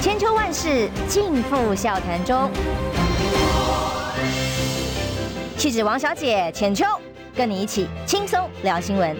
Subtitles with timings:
[0.00, 2.48] 千秋万世尽付笑谈中。
[5.56, 6.84] 气质王小姐浅秋，
[7.34, 9.16] 跟你一起轻松聊新闻。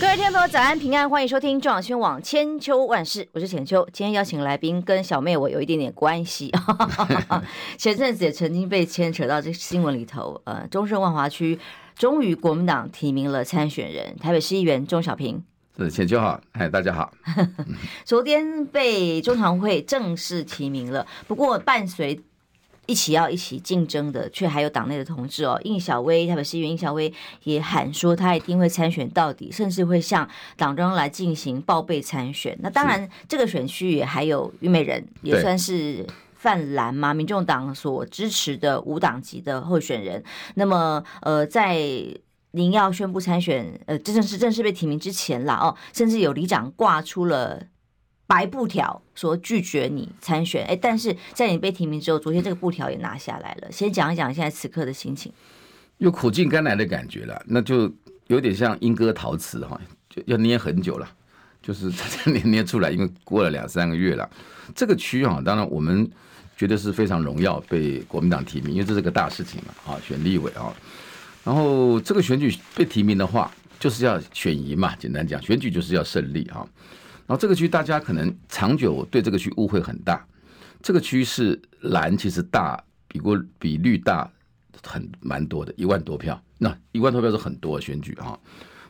[0.00, 3.84] 各位听众朋友，早安平安，欢迎收听中广新闻网千秋万世，我是浅秋。
[3.92, 6.52] 今天邀请来宾跟小妹我有一点点关系
[7.76, 10.40] 前阵子也曾经被牵扯到这新闻里头。
[10.44, 11.58] 呃，中盛万华区
[11.96, 15.42] 终于国民党提名了参选人，台北市议员钟小平。
[15.78, 17.10] 是浅秋好，嗨，大家好。
[18.04, 22.20] 昨天被中常会正式提名了，不过伴随。
[22.86, 25.58] 一起要一起竞争的，却还有党内的同志哦。
[25.62, 27.10] 应小薇，台北市议员应小薇
[27.44, 32.58] 也喊说，他一定会参选到底，甚至会向党中央来进行报备参选。
[32.60, 36.04] 那当然，这个选区也还有虞美人，也算是
[36.34, 40.22] 泛蓝嘛，民众党所支持的无党籍的候选人。
[40.56, 41.78] 那么，呃，在
[42.52, 47.66] 您要宣布参选，呃，这正是正式被提名之前啦，哦，甚至有里长挂出了。
[48.24, 53.70] 白布条说拒绝你参选，哎，但是在你被提名之后，昨天这个布条也拿下来了。
[53.70, 55.30] 先讲一讲现在此刻的心情，
[55.98, 57.92] 有苦尽甘来的感觉了，那就
[58.28, 61.06] 有点像莺歌陶瓷哈，就要捏很久了，
[61.60, 61.92] 就是
[62.30, 64.26] 捏捏出来，因为过了两三个月了。
[64.74, 66.10] 这个区啊，当然我们
[66.56, 70.74] 觉得是非常荣耀，被国民党提名，因为这是个大事情嘛，啊，选立委啊。
[71.44, 76.66] 然后这个选举被提名的话，就是要选赢嘛，简单讲，选举就是要胜利啊。
[77.26, 80.24] 然后这个区大家可能长久对这个区误会很大，
[80.82, 84.30] 这个区是蓝其实大比过比绿大
[84.84, 88.38] 很蛮多的，一万多票，那一万多票是很多选举啊。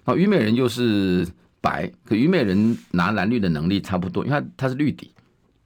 [0.04, 1.26] 然后虞美人又是
[1.60, 5.10] 白，可虞美人拿蓝绿的能力差不多，因为他他是绿底，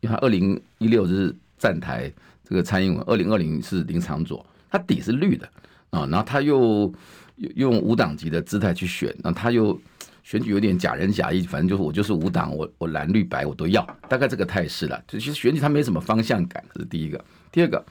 [0.01, 2.13] 因为他二零一六是站台
[2.45, 5.49] 这个蔡英文，二零二零是林长佐，他底是绿的
[5.91, 6.93] 啊，然后他又
[7.55, 9.79] 用无党籍的姿态去选，那他又。
[10.27, 15.01] 选举有点假仁假义，反正就是我就是无党，我我蓝绿白我都要，大概这个态势了。
[15.07, 17.25] 就其实选举他没什么方向感，这是第一个。
[17.53, 17.87] 第二个，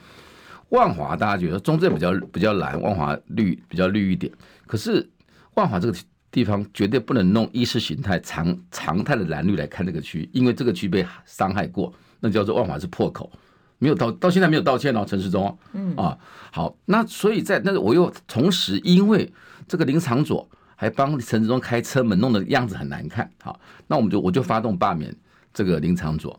[0.68, 4.30] 万华大家觉得中正比较比较蓝，万华绿比较绿一点。
[4.68, 5.10] 可是
[5.54, 5.98] 万华这个
[6.30, 13.32] 地方绝对不能弄意识形态常常态的蓝绿来看这个区，因为这个区被伤害过，那叫做万华是破口，
[13.80, 15.58] 没有到到现在没有道歉哦，陈世忠。
[15.74, 16.18] 嗯啊，
[16.52, 19.34] 好，那所以在那我又同时因为
[19.68, 20.48] 这个林长佐。
[20.78, 23.32] 还帮陈世忠开车门，弄的样子很难看。
[23.42, 25.16] 好，那我们就我就发动罢免
[25.54, 26.38] 这个林长佐，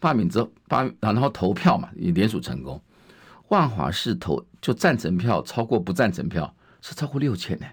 [0.00, 2.82] 罢免之后罢，然后投票嘛，也联署成功。
[3.46, 6.52] 万华市投就赞成票超过不赞成票
[6.82, 7.66] 是超过六千呢。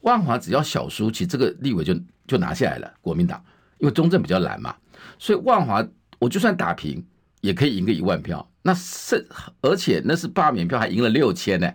[0.00, 1.94] 万华只要小输，其实这个立委就
[2.26, 2.92] 就拿下来了。
[3.00, 3.40] 国民党
[3.78, 4.74] 因为中正比较懒嘛，
[5.16, 5.86] 所以万华
[6.18, 7.06] 我就算打平
[7.40, 8.50] 也可以赢个一万票。
[8.62, 9.26] 那是
[9.60, 11.72] 而且那是罢免票还赢了六千呢。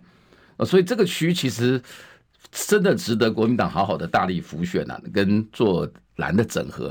[0.65, 1.81] 所以这个区其实。
[2.51, 6.87] 真的值得国民党好好的大力辅选啊，跟做蓝的整合，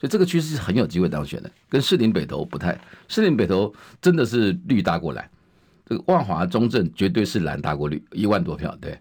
[0.00, 5.28] 所以这个区是很有机会当选的，跟士林北投不太，士林北投真的是绿大过蓝，
[5.84, 8.98] 这个万华中正绝对是蓝大过绿，一万多票，对。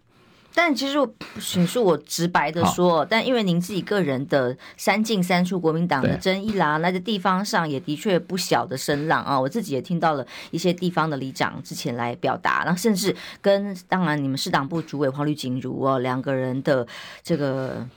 [0.53, 16.85] 但其实我请恕我直白的说，但因为您自己个人的三进三出国民党的争议啦，那在地方上也的确不小的声浪啊，我自己也听到了一些地方的里长之前来表达，然后甚至跟当然你们市党部主委黄绿锦如哦两个人的
[17.23, 17.87] 这个。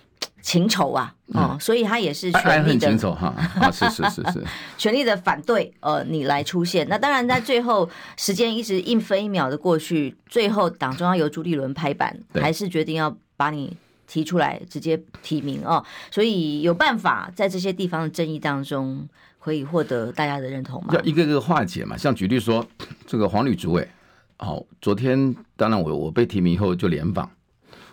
[0.44, 3.28] 情仇啊，哦、嗯，所以他也是权力的情仇哈，
[3.58, 4.44] 啊，是是是是，
[4.76, 6.86] 全 力的反对呃你来出现。
[6.86, 7.88] 那当然在最后
[8.18, 13.74] 时间一直一分一秒的过去，最后党中央由朱立伦拍板，还是决定要把你
[14.06, 15.82] 提出来直接提名哦。
[16.10, 20.92] 所以有办法在这些地方的争议当中可以获得大家的认同吗？
[20.92, 21.96] 要一个个化解嘛。
[21.96, 22.62] 像举例说，
[23.06, 23.88] 这个黄旅主委，
[24.36, 27.30] 好，昨天当然我我被提名以后就联访，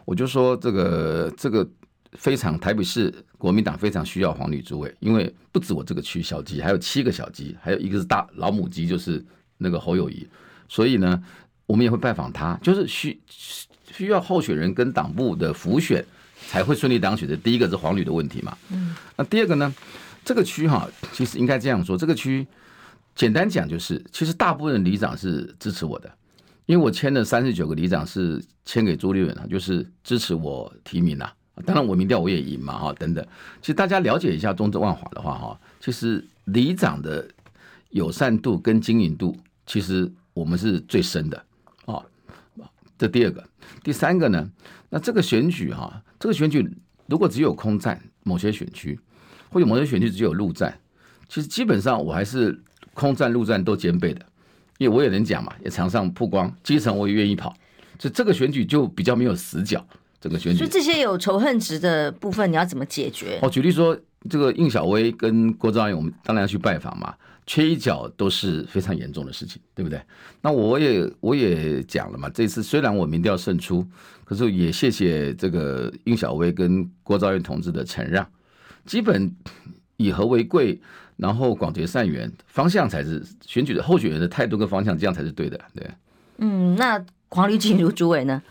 [0.03, 1.66] 我就说这个这个。
[2.13, 9.23] 非常台北市国民党非常需要黄吕诸位，因为不止我这个区小鸡，还有七个小鸡，还有一个是大老母鸡，就是
[9.57, 10.27] 那个侯友谊。
[10.67, 11.22] 所以呢，
[11.66, 13.19] 我们也会拜访他，就是需
[13.91, 16.05] 需要候选人跟党部的辅选
[16.47, 17.35] 才会顺利当选的。
[17.35, 19.73] 第一个是黄吕的问题嘛，嗯，那第二个呢，
[20.23, 22.46] 这个区哈，其实应该这样说，这个区
[23.16, 26.09] 简单讲就是，其实大部分里长是支持我的，
[26.66, 31.34] 因为我签了三十九个里长是签给朱立伦啊，就是支持我提名啊。
[31.61, 33.25] 当然，我民调我也赢嘛，哈，等等。
[33.61, 37.28] 其实大家了解一下中正万华的话，哈，其实里长的
[37.90, 39.35] 友善度跟经营度，
[39.66, 41.43] 其实我们是最深的，
[41.85, 42.02] 啊。
[42.97, 43.43] 这第二个，
[43.84, 44.47] 第三个呢？
[44.90, 46.69] 那这个选举哈，这个选举
[47.08, 48.99] 如果只有空战某些选区，
[49.49, 50.79] 或者某些选区只有陆战，
[51.28, 52.61] 其实基本上我还是
[52.93, 54.23] 空战陆战都兼备的，
[54.78, 57.55] 因为我也能讲嘛，也常上曝光，基层我也愿意跑，
[57.97, 59.84] 所以这个选举就比较没有死角。
[60.22, 63.40] 这个选举，所以这些有仇恨值的部分，你要怎么解决？
[63.41, 63.97] 哦，举例说，
[64.29, 67.14] 这个应小薇跟郭昭岩，我们当然要去拜访嘛，
[67.47, 70.00] 缺一角都是非常严重的事情，对不对？
[70.41, 73.84] 那我也我也讲了嘛，这次虽然我民调胜出，
[74.23, 78.26] 可是也谢谢这个应小薇跟郭昭岩同志的承让，
[78.85, 79.35] 基本
[79.97, 80.79] 以和为贵，
[81.18, 85.90] 然后广结善缘，方向才是选举的候选人的态度跟方向，这样才是对的，对。
[86.38, 88.41] 嗯，那黄吕锦如主委呢？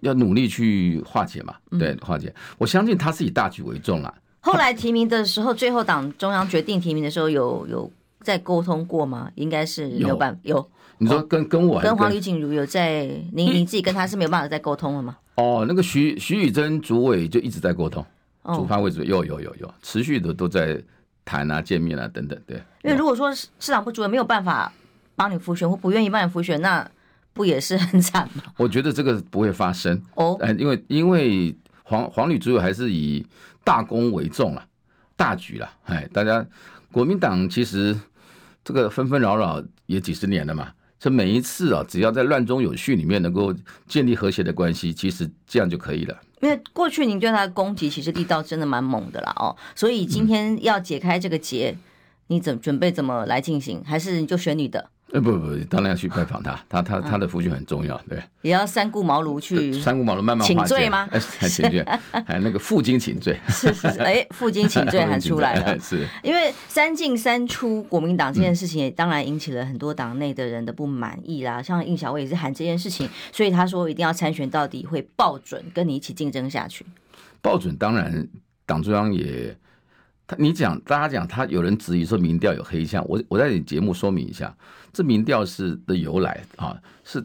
[0.00, 2.34] 要努力去化解嘛，对，化解。
[2.58, 4.14] 我相信他是以大局为重啊。
[4.40, 7.90] 后来提名的时候，最后党中央决定提名的时候，有有
[8.20, 9.30] 在沟通过吗？
[9.34, 10.40] 应该是没有办法。
[10.42, 10.70] 有。
[11.00, 15.16] 你说跟跟我跟黄吕锦如有在，您您自己跟他是没有办法再沟通了吗？
[15.36, 18.04] 哦，那个徐徐宇珍主委就一直在沟通，
[18.46, 20.76] 主发会主有有有有持续的都在
[21.24, 22.36] 谈啊、见面啊等等。
[22.44, 24.72] 对，因为如果说市长部主委没有办法
[25.14, 26.90] 帮你复选或不愿意帮你复选，那
[27.38, 28.42] 不也是很惨吗？
[28.56, 33.24] 我觉得这个不会发生哦，因为因为黄黄旅主委还是以
[33.62, 34.64] 大公为重了，
[35.14, 36.44] 大局了，哎，大家
[36.90, 37.96] 国民党其实
[38.64, 43.54] 这个纷纷扰扰也几十年了嘛，这每一次啊，只要在乱中有序里面能够
[43.86, 46.18] 建立和谐的关系，其实这样就可以了。
[46.40, 51.76] 因为过去您对他的攻击其实力道真的蛮猛的了哦，所以今天要解开这个结，
[52.26, 53.82] 你怎准备怎么来进行？
[53.84, 54.90] 还是你就选你的？
[55.12, 58.22] 呃不不，当然要去拜访他，他他他的夫君很重要，对。
[58.42, 59.72] 也要三顾茅庐去。
[59.72, 61.08] 三顾茅庐慢慢请罪吗？
[61.10, 61.82] 哎，请罪，
[62.26, 63.38] 还那个负荆请罪。
[63.48, 65.78] 是是是，哎，负荆请罪 还出来了。
[65.78, 66.06] 是。
[66.22, 71.62] 因为三进三出国民党这件事情，也当然引起了很多党内的人的不满意啦。
[71.62, 76.84] 像应小薇也是喊这件事情，所以他说一定要参选到底，会抱准跟你一起竞争下去。
[77.40, 78.28] 抱准，当然
[78.66, 79.56] 党中央也。
[80.30, 84.54] 他，你讲，大家讲，他有人质疑说民调有黑箱，我我在你节目说明一下，
[84.98, 87.24] 这民调是的由来啊，是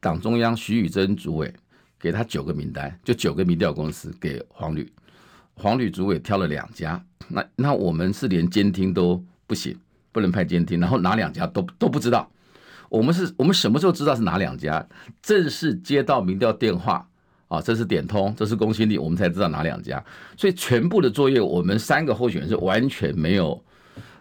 [0.00, 1.52] 党中央徐宇珍主委
[1.98, 4.90] 给他九个名单，就九个民调公司给黄吕，
[5.52, 9.78] 黄吕主委挑了两家，那那我们是连监听都不行，
[10.12, 12.26] 不能派监听，然后哪两家都都不知道，
[12.88, 14.88] 我们是我们什么时候知道是哪两家？
[15.20, 17.06] 正式接到民调电话。
[17.48, 20.02] 啊，这是点通，这是公信力，我们才知道哪两家。
[20.38, 23.62] 所以全部的作业，我们三个候选人是完全没有，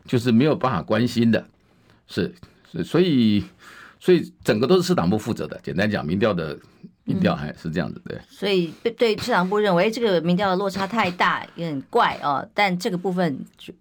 [0.04, 1.46] 就是没有办法关心的。
[2.08, 2.34] 是，
[2.84, 3.44] 所以，
[4.00, 5.60] 所以整个都是市党部负责的。
[5.64, 6.58] 简单讲，民调的
[7.04, 8.20] 民调还是这样子，对。
[8.30, 12.48] 所以对市党部认为这个民调的落差太大，有点怪哦。
[12.54, 13.74] 但这个部分就。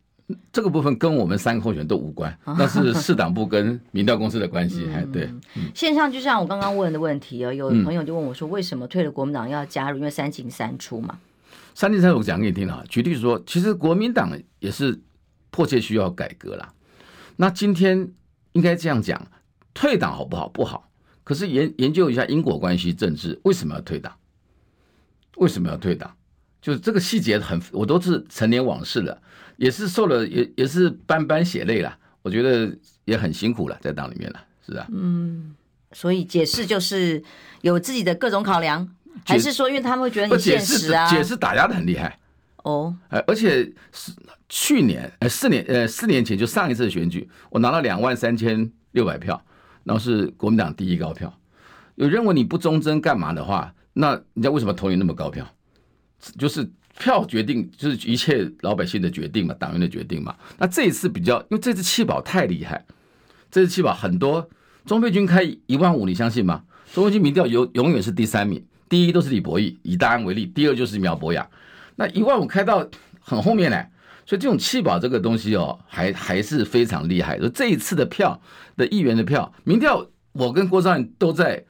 [0.53, 5.27] 这个部分跟我们三个候选人都无关，那是市党部 跟民调公司的关系，还对。
[5.75, 9.97] 线上就像我刚刚问的问题哦，有朋友就问我说，为什么退了国民党要加入？
[9.97, 11.19] 因为三进三出嘛。
[11.75, 12.85] 三进三出，我讲给你听啊。
[12.91, 15.01] 举例说，其实国民党也是
[15.49, 16.75] 迫切需要改革啦。
[17.37, 18.13] 那今天
[18.53, 19.31] 应该这样讲，
[19.75, 20.49] 退党好不好？
[20.49, 20.91] 不好。
[21.25, 24.15] 可是研研究一下因果关系政治，为什么要退党？
[25.37, 26.15] 为什么要退党？
[26.61, 29.21] 就是这个细节很，我都是陈年往事了。
[29.57, 31.99] 也是受了，也也是斑斑血泪了。
[32.23, 32.73] 我觉得
[33.05, 34.87] 也很辛苦了，在党里面了，是啊。
[34.91, 35.55] 嗯，
[35.93, 37.23] 所以解释就是
[37.63, 38.89] 有自己的各种考量，
[39.25, 41.11] 还是说因为他们会觉得你现实啊？
[41.11, 42.19] 解释打压的很厉害
[42.65, 42.95] 哦。
[43.09, 44.13] 哎，而且是
[44.49, 49.41] 去年，呃，四年，呃，四年前就上一次选举，我拿了两万三千六百票，
[49.85, 51.33] 然后是国民党第一高票。
[51.97, 55.47] 有认为你不忠贞干嘛的话，那人家为什么投你那么高票？
[56.39, 56.71] 就是。
[57.01, 60.35] 票决定就是一切老百姓的决定嘛，党员的决定嘛。
[60.59, 62.85] 那这一次比较，因为这次弃保太厉害，
[63.53, 64.51] 这次弃保很多，
[64.85, 66.65] 钟沛君开一万五，你相信吗？
[66.93, 71.49] 钟沛君民调永永远是第三名，第一都是李博义，以大安为例，第二就是苗博雅。
[71.99, 72.89] 那一万五开到
[73.19, 73.91] 很后面来，
[74.25, 77.37] 所以这种弃保这个东西哦，还还是非常厉害。
[77.41, 78.41] 说这一次的票
[78.77, 81.65] 的议员的票，民调我跟郭兆远都在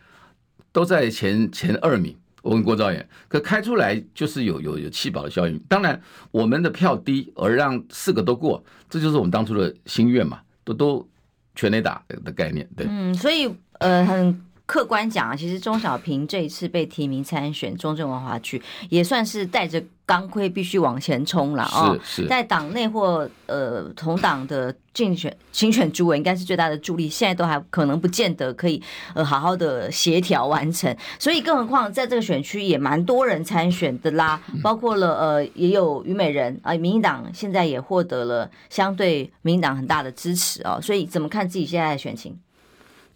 [0.71, 2.15] 都在前前二名。
[2.43, 5.59] 我跟郭兆远，可开出来就是有有有弃保的效应。
[5.67, 11.09] 当然，我们的票低而让四个都过，这就是我们当初的心愿嘛，都都
[11.55, 12.69] 全垒打的概念。
[12.77, 14.45] 对，嗯，所以呃很。
[14.69, 18.61] 客观讲啊，其实钟小平这一次被提名参选中正文化区，
[18.91, 21.97] 也算是带着钢盔必须往前冲了啊。
[22.05, 27.09] 是是，在党内或呃同党的竞选竞选主委，应该是最大的助力。
[27.09, 28.83] 现在都还可能不见得可以
[29.15, 40.79] 呃好好的协调完成，所以更何况在这个选区也蛮多人参选的啦，包括了呃也有虞美人啊，民进党现在也获得了相对民进党很大的支持啊。
[40.79, 42.39] 所以怎么看自己现在的选情？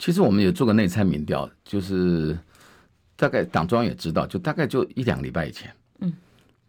[0.03, 2.37] 其实我们也做个内参民调，就是
[3.15, 6.13] 大概党中央也知道，就大概就一两个礼拜以前，嗯，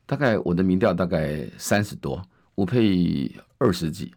[0.05, 2.21] 大概我的民调大概三十多，
[2.53, 4.13] 吴佩二十几，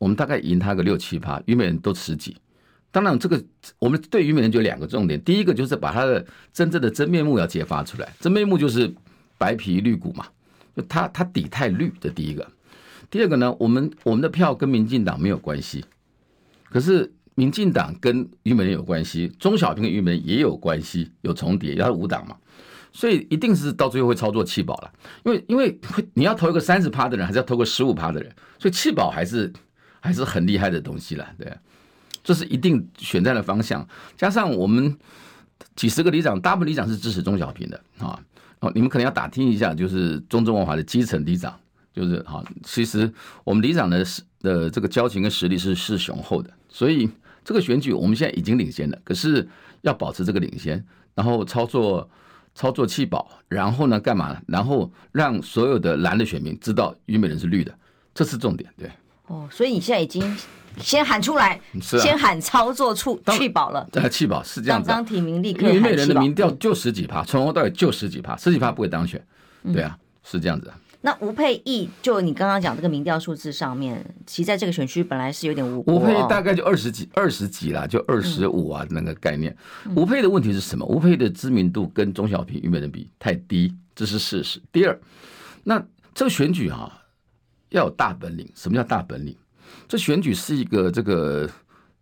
[0.00, 2.36] 我们大概赢他个六七趴，虞美人都十几。
[2.90, 3.40] 当然，这个
[3.78, 8.92] 我们对虞美人就两个重点，第一个就是把他的真正的真面目要揭发出来，真面目就是
[9.38, 10.26] 白皮绿骨嘛，
[10.74, 12.44] 就他他底太绿的第一个。
[13.08, 15.84] 第二个呢，我们我们的票跟民进党没有关系，
[16.68, 22.36] 可是民进党跟于美人有关系，钟小平跟于美人也有关系，有重叠，要五党嘛，
[22.92, 24.92] 所以一定是到最后会操作弃保了，
[25.24, 25.78] 因为因为
[26.14, 29.52] 你要投一个三十趴的人，还是要投个十五趴的人，所以弃保还是
[30.00, 31.56] 还是很厉害的东西了，对，
[32.24, 34.98] 这是一定选战的方向，加上我们
[35.76, 38.20] 几十个里长，大部分里长是支持钟小平的啊。
[38.60, 41.56] 哦，你们可能要打听一下，就是中正文华的基层里长，
[41.94, 43.08] 就是哈，其实
[43.44, 44.04] 我们里长的
[44.40, 47.08] 的这个交情跟实力是是雄厚的，所以
[47.48, 49.48] 这个选举我们现在已经领先了，可是
[49.80, 52.06] 要保持这个领先，然后操作
[52.54, 54.42] 操作弃保，然后呢干嘛呢？
[54.46, 57.74] 然后让所有的蓝的选民知道虞美人是绿的，
[58.12, 58.90] 这是重点，对。
[59.28, 60.36] 哦，所以你现在已经。
[60.76, 63.88] 先喊出来，是啊、先喊操作处弃保了。
[63.94, 64.94] 呃，弃保是这样子、啊。
[64.94, 65.66] 刚提名立刻。
[65.68, 69.20] 虞美人的民调就十几趴，从头到尾就十几趴，十几趴不会当选。
[69.72, 70.78] 对啊，是这样子、啊。
[71.00, 75.78] 那吴佩益，就你刚刚讲这个民调数字上面，其实在这个选区本来是有点无。
[75.86, 79.56] 吴沛忆大概就二十几，二十几啦，就二十五啊，那个概念。
[79.94, 80.84] 吴沛忆的问题是什么？
[80.86, 84.60] 吴沛忆的知名度跟钟小平、于美人比太低，这是事实。
[84.72, 85.00] 第二，
[85.62, 85.80] 那
[86.14, 87.02] 这个选举哈、啊，
[87.68, 88.50] 要有大本领。
[88.56, 89.36] 什么叫大本领？
[89.86, 91.48] 这选举是一个这个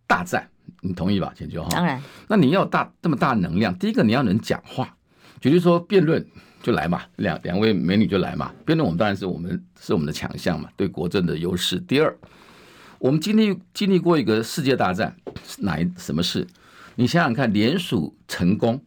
[0.07, 0.49] 大战，
[0.81, 1.69] 你同意吧，钱秋哈？
[1.69, 2.01] 当然。
[2.27, 4.97] 那你要大这么大能量，第一个你要能讲话，
[5.39, 6.25] 举例说辩论
[6.61, 8.53] 就来嘛，两两位美女就来嘛。
[8.65, 11.79] 辩论我们当然是我们是我们的强项嘛，对国政的优势。
[11.81, 12.15] 第二，
[12.99, 15.15] 我们经历经历过一个世界大战，
[15.59, 16.45] 哪一什么事？
[16.95, 18.83] 你想想看，联署成功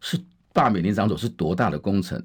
[0.00, 0.18] 是
[0.52, 2.22] 罢免林长佐是多大的工程？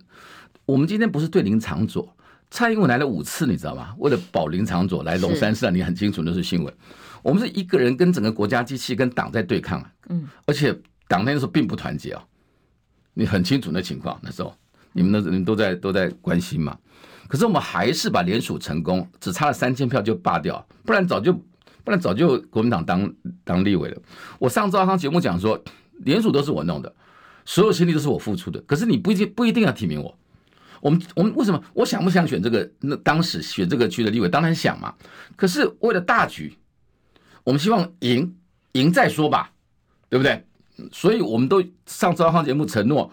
[0.65, 2.15] 我们今天不是对林长佐。
[2.51, 3.93] 蔡英文来了五次，你知道吗？
[3.99, 6.73] 为了保林长佐来龙山寺，你很清楚那是新闻。
[7.21, 10.75] 我们是一个人跟整个国家机器跟党在对抗，嗯，而且
[11.07, 12.23] 党那时候并不团结啊，
[13.13, 14.19] 你很清楚那情况。
[14.23, 14.55] 那时候
[14.99, 16.77] 你们的人都在都在关心嘛。
[17.29, 23.13] 可是我们还是把联署成功，只差了三千票就罢掉，不然早就不然早就国民党当
[23.45, 24.01] 当立委了。
[24.39, 25.63] 我上赵康节目讲说，
[25.99, 26.93] 联署都是我弄的，
[27.45, 28.59] 所有心力都是我付出的。
[28.61, 30.13] 可是你不一定不一定要提名我。
[30.81, 32.69] 我们我们为什么我想不想选这个？
[32.81, 34.93] 那当时选这个区的立委当然想嘛。
[35.37, 36.57] 可是为了大局，
[37.45, 38.35] 我们希望赢
[38.73, 39.51] 赢再说吧，
[40.09, 40.45] 对不对？
[40.91, 43.11] 所以我们都上赵康节目承诺，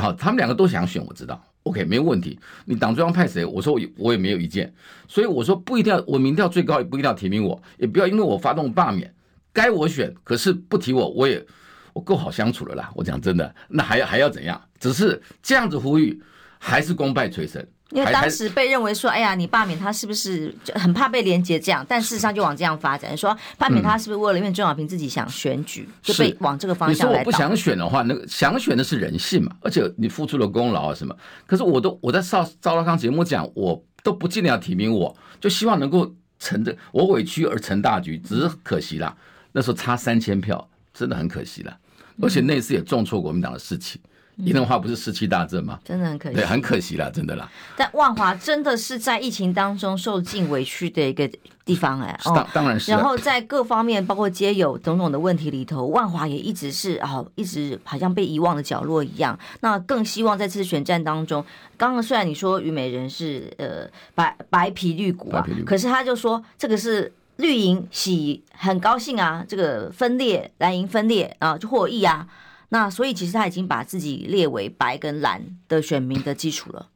[0.00, 2.38] 好，他们两个都想选，我知道，OK，没有问题。
[2.64, 3.44] 你党中央派谁？
[3.44, 4.72] 我说我我也没有意见。
[5.06, 9.12] 所以我说不一定要我民调最高，也不一定要提名我，也不要因为我发动罢免，
[9.52, 11.44] 该我选，可是不提我，我也
[11.92, 12.90] 我够好相处了啦。
[12.94, 14.60] 我讲真的，那还要还要怎样？
[14.78, 16.22] 只是这样子呼吁。
[16.62, 21.84] 还是功败垂成，因为当时被认为说，哎呀，你罢免他是不是就很怕被连结这样？
[21.88, 27.12] 但事实上就往这样发展，说罢免他是不是为了因为钟小平自己想选举，就被往这个方向来。
[27.12, 31.14] 你说我不想选的话，那个想选的是人性嘛，而且你付出了功劳啊什么。
[31.46, 39.16] 可是我都我在赵赵拉康节目讲，我都不尽量提名我，就希望能够成这我委屈而成大局，只是可惜啦，
[39.50, 41.76] 那时候差三千票，真的很可惜了，
[42.22, 44.00] 而且那次也重挫国民党的士气。
[44.44, 45.78] 宜能话不是士气大振吗？
[45.84, 47.48] 真的很可惜，对，很可惜啦，真的啦。
[47.76, 51.30] 但万华真的是在疫情当中受尽委屈的一个
[51.64, 52.90] 地方哎、欸，当当然是。
[52.90, 59.38] 然后在各方面，包括街友种种的问题里头，万华也一直是哦，一直好像被遗忘的角落一样。
[59.60, 61.44] 那更希望在这次选战当中，
[61.76, 72.26] 刚刚虽然你说虞美人是呃白白皮绿骨啊，可是他就说这个是绿营喜很高兴啊，这个分裂蓝营分裂啊就获益啊。
[72.70, 76.88] 那所以其实他已经把自己列为白跟蓝的选民的基础了。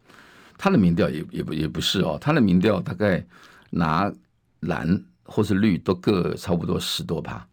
[0.57, 3.25] 他的民调也也不也不是哦，他的民调大概
[3.71, 4.11] 拿
[4.61, 7.47] 蓝或是绿都各差不多十多趴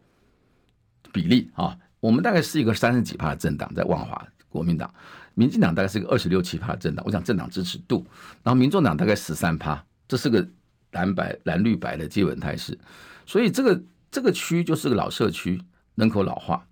[1.12, 1.76] 比例啊。
[1.98, 4.92] 我们大概是一个三十几趴的政党，在万华国民党，
[5.34, 7.04] 民进党大概是一个二十六七趴的政党。
[7.04, 8.06] 我想政党支持度，
[8.42, 10.48] 然后民众党大概十三趴，这是个
[10.92, 12.78] 蓝白蓝绿白的基本态势。
[13.26, 15.60] 所以这个这个区就是个老社区，
[15.96, 16.64] 人口老化。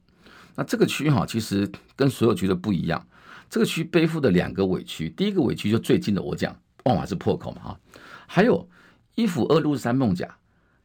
[0.54, 3.06] 那这个区哈，其实跟所有区都不一样。
[3.48, 7.80] 这个区背负的两个委屈，第一个委屈就最近的，我讲万华是破口嘛哈。
[8.28, 8.68] 还有
[9.16, 10.28] 一府二路三梦甲，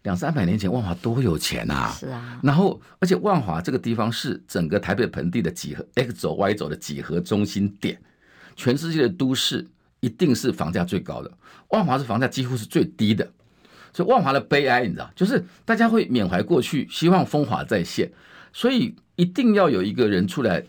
[0.02, 1.92] 两三百年前万华多有钱啊！
[1.92, 2.40] 是啊。
[2.42, 8.02] 然后，而且万华这个地方是整个台北盆地的几何 X 轴 Y 轴的几何中心点，
[8.56, 9.68] 全世界的都市
[10.00, 11.32] 一定是房价最高的。
[11.70, 13.32] 万华是房价几乎是最低的，
[13.94, 18.12] 所以万华的悲哀你知道，就是大家会缅怀过去，希望风华再现，
[18.52, 18.96] 所以。
[19.16, 20.64] 一定要有一个人出来，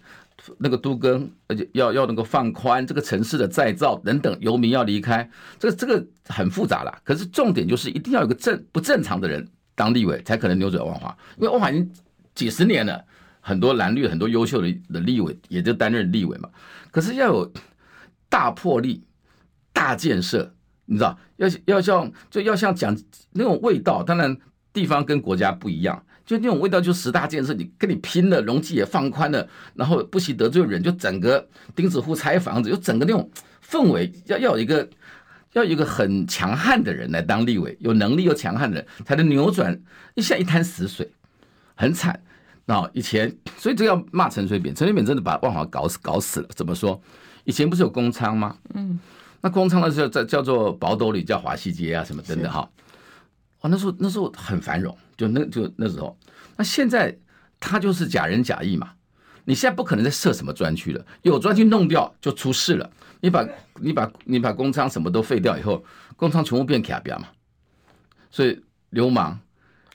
[0.59, 6.99] 那个都跟，而且要要能够放宽这个城市的再造等等，游民要离开，这个这个很复杂了。
[7.03, 11.17] 可是重点就是一定要有个正不正常的人当立委，才可能扭转万华。
[11.39, 11.91] 因为万华已经
[12.35, 13.03] 几十年了，
[13.41, 16.49] 很多蓝绿很多优秀的的立委也就担任立委嘛。
[16.91, 17.53] 可是要有
[18.29, 19.03] 大魄力、
[19.73, 22.97] 大建设、你知道，要要像就要像讲
[23.33, 24.37] 那种味道，当然
[24.73, 33.31] 地方跟国家不一样，就那种味道就十大建设，你跟你拼了，容积也放宽了，然后不惜得罪人，就整个钉子户拆房子，就整个那种
[33.67, 34.87] 氛围，要要有一个
[35.53, 39.81] 要有一个很强悍的人来当立委，有能力又强悍的人才能扭转，
[40.17, 41.11] 一下一滩死水，
[41.77, 42.21] 很惨。
[42.69, 46.49] 那以前，所以这要骂陈水扁，陈水扁真的把万华搞死搞死了。
[46.51, 47.01] 怎么说？
[47.45, 48.57] 以前不是有公仓吗？
[48.75, 48.99] 嗯。
[49.41, 52.69] 那工厂的时候在叫做宝斗里，叫华西街啊，什么等等哈。
[53.61, 56.19] 哦，那时候那时候很繁荣，就那就那时候。
[56.57, 57.17] 那现在
[57.59, 58.91] 他就是假仁假义嘛。
[59.49, 62.91] 你现在不可能再设什么专区了，有专区弄掉就出事了。
[63.21, 63.47] 你把
[63.77, 65.85] 你把你把工厂什么都废掉以后，
[66.17, 67.29] 工厂全部变卡表嘛。
[68.29, 69.39] 所以流氓、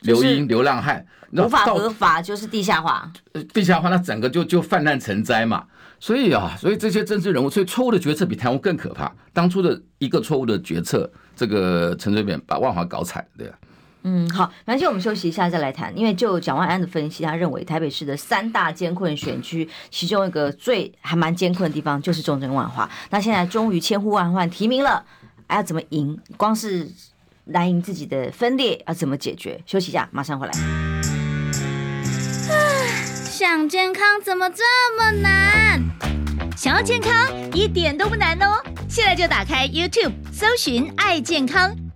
[0.03, 3.11] 流莺、流浪汉，无法合法就是地下化。
[3.53, 5.67] 地下化，那整个就就泛滥成灾嘛。
[5.99, 9.13] 所以啊，所以这些政治人物，所以错误的决策比贪污更可怕。
[9.33, 13.59] 当初的一个错误的决策，这个陈水扁把万华搞惨，对吧？
[14.03, 15.95] 嗯，好，那先我们休息一下再来谈。
[15.97, 22.89] 因为就蒋万安的分析，他认为台北市的三大艰困选区，其中一个最还蛮艰困的地方就是中正万华。
[23.09, 25.05] 那现在终于千呼万唤提名了，
[25.47, 26.19] 还要怎么赢？
[26.35, 26.87] 光是
[27.45, 29.61] 蓝营自己的分裂要怎么解决？
[29.65, 30.53] 休息一下，马上回来。
[33.25, 34.63] 想健康怎么这
[34.97, 35.81] 么难？
[36.55, 37.11] 想要健康
[37.53, 38.61] 一点都不难哦！
[38.87, 41.75] 现在就打开 YouTube，搜寻“爱健康”，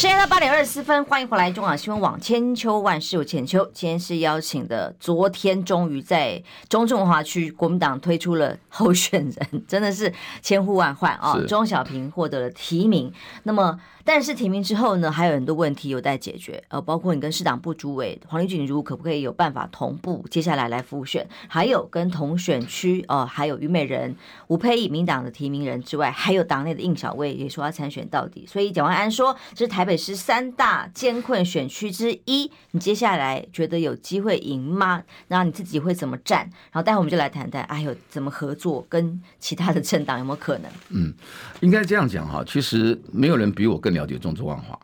[0.00, 3.70] 时间到八点二十四分，欢迎回来中广新闻网千秋万世，有千秋。
[3.74, 11.38] 今天是邀请的，昨天终于在中正文化区国民党推出了候选人，真的是千呼万唤啊！
[11.46, 13.78] 钟小平获得了提名，那么。
[14.02, 24.16] 但是提名之后呢，还有很多问题有待解决，呃，包括你跟市党部主委黄丽君如可不可以有办法同步接下来来复选，还有跟同选区哦、呃，还有虞美人
[24.48, 28.44] 吴佩益民党的提名人之外，还有党内的应小薇也说要参选到底。
[28.46, 35.02] 所以蒋万安说这是台北市三大艰困选区之一，你接下来觉得有机会赢吗？
[35.28, 36.40] 然后你自己会怎么战？
[36.72, 40.70] 然后待会我们就来谈谈，哎呦，怎么合作，跟其他的政党有没有可能？
[40.88, 41.14] 嗯，
[41.60, 43.90] 应该这样讲哈，其实没有人比我更。
[43.90, 44.78] 了解中正万华，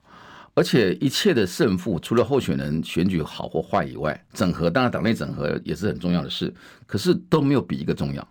[0.54, 6.52] 而且一切的胜负，除了候选人选举好或坏以外，整合当然党内整合也是很重要的事，
[6.86, 8.28] 可是都没有比一个重要。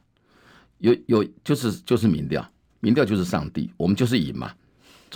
[0.80, 2.46] 有有就是就是民调，
[2.82, 4.52] 民调就是上帝，我们就是赢嘛。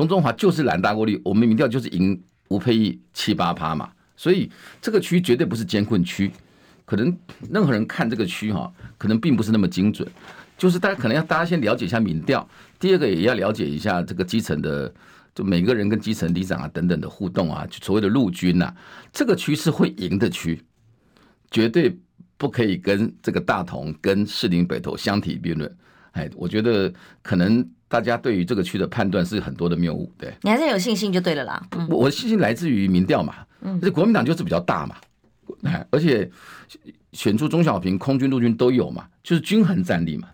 [0.08, 3.90] 中华就是蓝大过绿，我们民调就是赢吴沛忆七八趴嘛。
[4.16, 4.50] 所以
[4.82, 6.32] 这个区绝对不是监困区，
[6.86, 7.18] 可能
[7.52, 10.08] 任何人看这个区哈，可能并不是那么精准。
[10.58, 12.48] 就是大家可能要大家先了解一下民调，
[12.80, 14.94] 第二个也要了解一下这个基层的。
[15.36, 18.74] 就每个人跟基层里长啊等等的互动啊，所谓的陆军呐，
[19.14, 20.62] 这个区是会赢的区，
[21.50, 21.98] 绝对
[22.36, 25.78] 不可以跟这个大同跟士林北投相提并论。
[26.12, 30.10] 哎，我觉得可能大家对于这个区的判断是很多的谬误。
[30.18, 31.62] 对，你还是有信心就对了啦。
[31.90, 34.96] 我我的信心来自于民调嘛，嗯，这国民党就是比较大嘛，
[35.64, 36.30] 哎，而且
[37.12, 40.30] 选出中小平，空军陆军都有嘛，就是均衡战力嘛。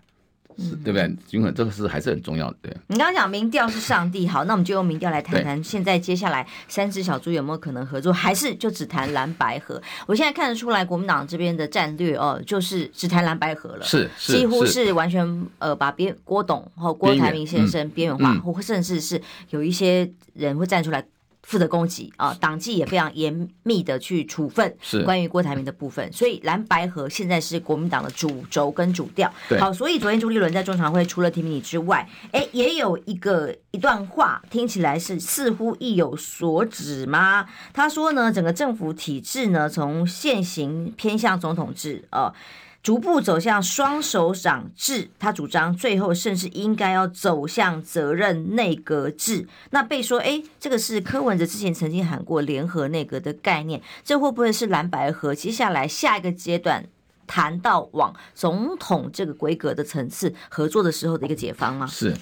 [0.58, 1.16] 是对不对？
[1.28, 2.56] 均衡这个是还是很重要的。
[2.62, 5.62] 对，你刚刚讲民调是上帝，好，那我们就用民调来谈谈。
[5.62, 9.80] 现在接下来三只小猪有没有可能合作，还是就只谈蓝白合？
[10.06, 21.04] 我现在看得出来，国民党这边的战略哦，就是只谈蓝白合了，是，是几乎是完全呃把边郭董和郭台铭先生边缘化，或、嗯、甚至是有一些人会站出来。
[21.46, 24.76] 负责攻击啊，党纪也非常严密的去处分。
[24.82, 29.32] 是关于郭台铭的部分，所以蓝白河现在是国民党的主轴跟主调。
[29.60, 37.46] 好，所以昨天朱立伦在中常会除了提名你之外，哎，也有一个一段话，听起来是似乎意有所指吗？
[37.72, 42.34] 他说呢，整个政府体制呢，从现行偏向总统制啊。
[42.86, 49.48] 逐步走向双手掌制，他主张最后甚至应该要走向责任内阁制。
[49.70, 56.86] 那被说，哎，这个是柯文哲之前曾经喊过联合内阁的概念，这会不会是蓝白合接下来下一个阶段
[57.26, 61.88] 谈到往总统这个规格的层次合作的时候的一个解方吗？
[61.88, 62.16] 是，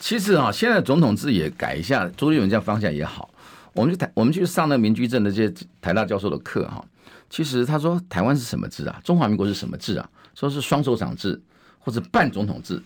[0.00, 3.28] 其实啊，现在总统制也改一下，朱立伦这样方向也好。
[3.74, 6.82] 我们去台，我们去上那民居正的这些台大教授的课哈。
[7.30, 9.00] 其实他说台湾是什么制啊？
[9.04, 10.08] 中华民国是什么制啊？
[10.34, 11.40] 说是双首长制
[11.78, 12.82] 或者半总统制，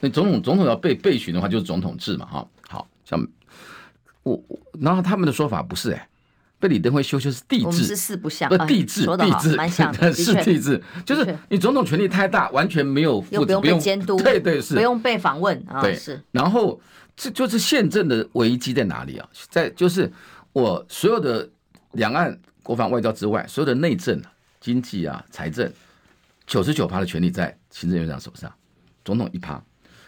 [0.00, 2.46] 那总统总统要被被询的话，就是总统制嘛，哈。
[2.68, 3.26] 好像
[4.22, 4.40] 我，
[4.78, 6.08] 然后他们的说法不是哎，
[6.60, 16.22] 被李登辉修修是帝制，是四不像，不帝制，帝制蛮像的， 是帝制，就是你总统权力太大，完全没有又不用被监督，对对是，不用被访问啊，对是。
[16.30, 16.80] 然后
[17.16, 19.28] 这就是宪政的危机在哪里啊？
[19.48, 20.12] 在就是
[20.52, 21.48] 我所有的
[21.92, 22.38] 两岸
[22.70, 24.22] 国防外交之外，所有的内政、
[24.60, 25.68] 经济啊、财政，
[26.46, 28.48] 九十九趴的权力在行政院长手上，
[29.04, 29.60] 总统一趴。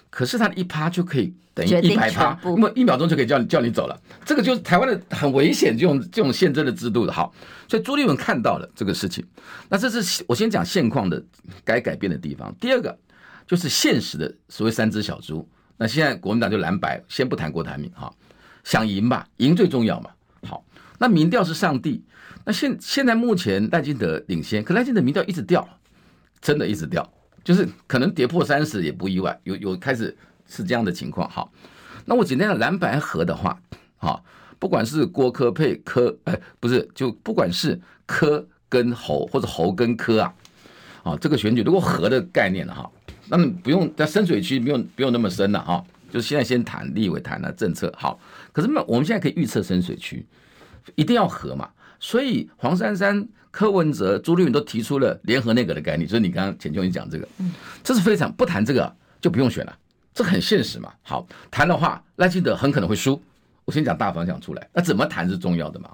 [0.08, 7.12] 可是他的一趴就可以等于一百趴，那么一秒钟就可以叫你叫你走了，这个就是台湾的很危险，这种这种宪政的制度的。
[7.12, 7.34] 好，
[7.68, 9.26] 所以朱立文看到了这个事情，
[9.68, 11.20] 那这是我先讲现况的
[11.64, 12.54] 该改变的地方。
[12.60, 12.96] 第二个
[13.44, 15.44] 就是现实的所谓三只小猪。
[15.76, 18.14] 那现在国民党就蓝白，先不谈郭台铭哈，
[18.62, 20.10] 想赢吧，赢最重要嘛。
[20.46, 20.64] 好，
[20.98, 22.04] 那民调是上帝，
[22.44, 25.66] 那现现在目前赖金德领先，可赖金德民调一直掉，
[26.40, 27.08] 真的一直掉。
[27.44, 30.16] 就是可能跌破三十也不意外，有有开始
[30.48, 31.28] 是这样的情况。
[31.28, 31.44] 哈，
[32.04, 33.60] 那我简单的蓝白合的话，
[33.96, 34.24] 好，
[34.60, 40.34] 不管是郭科配科，哎，不是，就不管是科跟侯或者侯跟科啊，
[41.02, 42.88] 啊，这个选举如果合的概念了哈，
[43.28, 48.20] 那么不用在深水区不用不用那么深了哈，就是现在先谈立委谈了政策好，
[48.52, 50.24] 可是那我们现在可以预测深水区
[50.94, 51.68] 一定要合嘛，
[52.02, 53.26] 所以黄珊珊。
[53.52, 57.28] 柯文哲、朱立伦都提出了联合内阁的概念，所以你刚刚钱秋你讲这个，
[57.84, 59.78] 这是非常不谈这个就不用选了，
[60.14, 60.90] 这很现实嘛。
[61.02, 63.22] 好，谈的话，赖清德很可能会输。
[63.66, 65.90] 我先讲大方向出来，那怎么谈是重要的嘛。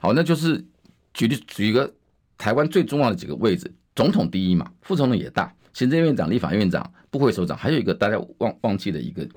[0.00, 0.64] 好，那就是
[1.12, 1.92] 举例举一个
[2.38, 9.28] 台湾最重要的几个位置，总统第一嘛，副总统也大，行政院长、立法院长、部会首长，还有一个大家忘忘记的一个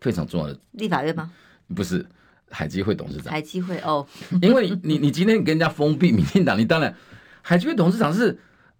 [0.00, 1.32] 非常重要的立法院吗？
[1.74, 2.06] 不是，
[2.50, 3.32] 海基会董事长。
[3.32, 4.06] 海基会哦，
[4.42, 6.94] 因为你你今天跟人家封闭民进党，你当然。
[7.42, 8.36] 海基会董事长是，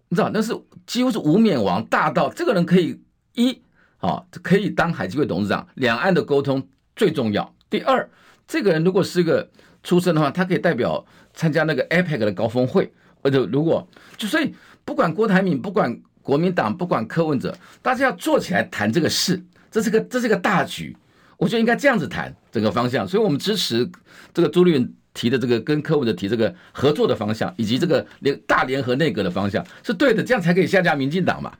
[0.09, 0.53] 你知道那是
[0.85, 2.99] 几乎是无冕王，大到这个人可以
[3.33, 3.61] 一
[3.99, 7.55] 啊可以当海基会董事长，两岸的沟通最重要。
[7.69, 8.09] 第二，
[8.45, 9.49] 这个人如果是个
[9.83, 14.53] 出身的话，他可以代表参加那个 APEC 的高峰会，或者如果就所以
[14.83, 20.93] 不管郭台铭，不管国民党，不管柯文哲，大家要坐起来谈这个事，这是个这是个大局，
[21.37, 23.89] 我觉得应该这样子谈整个方向，所以我们支持
[24.33, 24.93] 这个朱立伦。
[25.13, 31.51] 提的这个跟柯文哲提这个合作的方向，以及这个联大联合内阁的方向是对的，这样才可以下架民进党嘛。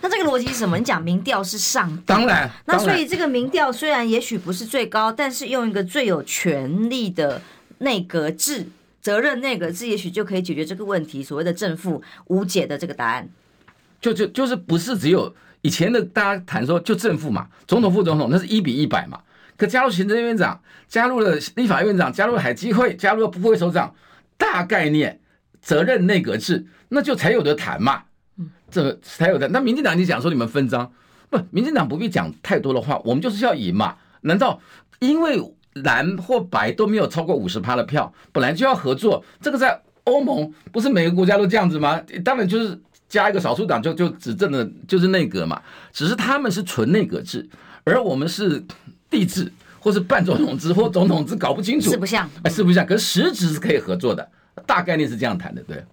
[0.00, 0.78] 那这个逻辑是什么？
[0.78, 2.48] 你讲民调是上帝，当然。
[2.66, 7.42] 那所以这个民调虽然也许不是最高，但是用一个最有权力的
[7.78, 8.64] 内阁制、
[9.02, 11.20] 责任内阁制，也许就可以解决这个问题。
[11.20, 13.28] 所谓的正负无解的这个答案，
[14.00, 19.20] 就就就是不是只有以前的大家谈说就正负嘛，总统副总统那是一比一百嘛。
[19.56, 23.94] 可加入行政院长，加入了立法院长，加入了海基会，加入了部会首长，
[24.38, 25.20] 大概念
[25.60, 28.04] 责任内阁制，那就才有的谈嘛。
[28.70, 29.48] 这个才有的。
[29.48, 30.90] 那民进党你讲说你们分赃，
[31.28, 33.96] 不，民进党不必讲太多的话，我们就是要赢嘛。
[34.22, 34.58] 难道
[35.00, 35.38] 因为
[35.74, 39.22] 蓝或白都没有超过五十趴的票，本来就要合作？
[39.42, 42.00] 这个在欧盟不是每个国家都这样子吗？
[42.24, 45.60] 当然就是加一个少数党就就执政的，就是内阁嘛。
[45.92, 47.46] 只是他们是纯内阁制，
[47.84, 48.64] 而我们是。
[49.10, 54.24] 帝制，或是半总统制，或总统制，搞不清楚，四不像，哎，四不像，可是实质是可以合作的，
[54.64, 55.84] 大概念是这样谈的，对。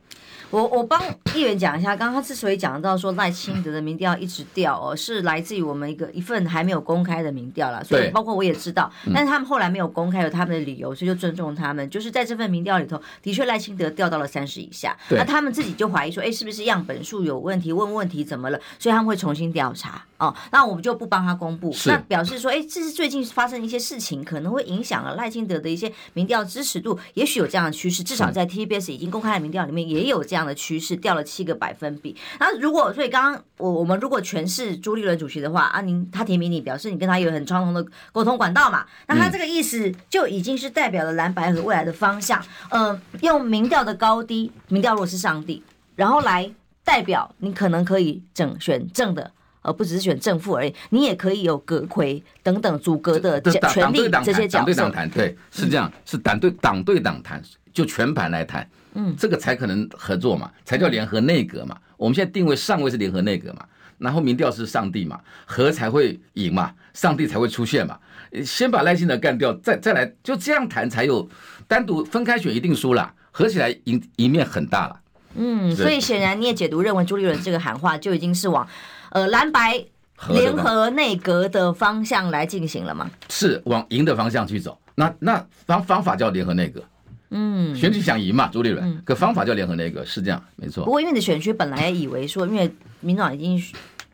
[0.50, 1.02] 我我帮
[1.36, 11.90] 议员讲一下，刚刚他之所以讲到说赖清德的民调一直掉哦，是来自于我们一个一份还没有公开的民调了，所以包括我也知道，但是他们后来没有公开有他们的理由，所以就尊重他们。
[11.90, 17.74] 就是在这份民调里头，的确赖清德掉到了三十以下，那他们自己就怀疑说，哎，是不是样本数有问题？
[17.74, 18.60] 问问题怎么了？
[18.80, 20.34] 所以他们会重新调查哦。
[20.52, 32.16] 那我们就不帮他公布，那表示说，哎，这是最近发生一些事情，可能会影响了赖清德的一些民调支持度，也许有这样的趋势，至少在 TBS 已经公开的民调里面也有这样的趋势，掉了七个百分比。
[32.40, 38.86] 那如果所以刚刚我我们如果全是朱立伦主席的话啊，您他提名你，表示你跟他有很畅通的沟通管道嘛？
[39.08, 42.44] 那他这个意思就已经是代表了蓝白和未来的方向。
[42.70, 45.64] 嗯、呃，用民调的高低，民调如果是上帝，
[45.96, 46.50] 然后来
[46.84, 50.74] 代表你可能可以整选正的，而不只是选正负而已。
[50.90, 54.64] 你也可以有阁魁等等组阁的权力这些角色。
[54.64, 57.42] 党对党谈，对，是这样，是党对党对党谈，
[57.74, 58.68] 就全盘来谈。
[59.00, 61.78] 嗯，这个才可能合作嘛，才叫联合内阁嘛。
[61.96, 63.64] 我们现在定位上位是联合内阁嘛，
[64.00, 67.98] 然后民调是上帝嘛，和才会赢嘛，上帝才会出现嘛。
[68.44, 71.30] 先把赖清德干掉，再再来就这样谈才有。
[71.68, 75.00] 单独分开选一定输了，合起来赢赢面很大了。
[75.36, 78.68] 嗯，所以显然你也解读认为朱立伦这个喊话就已经是往
[79.12, 79.84] 呃蓝白
[80.30, 83.12] 联合内阁的方向来进行了吗？
[83.30, 84.80] 是往赢的方向去走。
[84.96, 86.82] 那那方方法叫联合内阁。
[87.30, 90.86] 嗯，选举想赢嘛，朱立伦，可方法叫联合内阁，是这样，没错。
[90.86, 93.62] 不过因为你的选区本来以为说，因为民党已经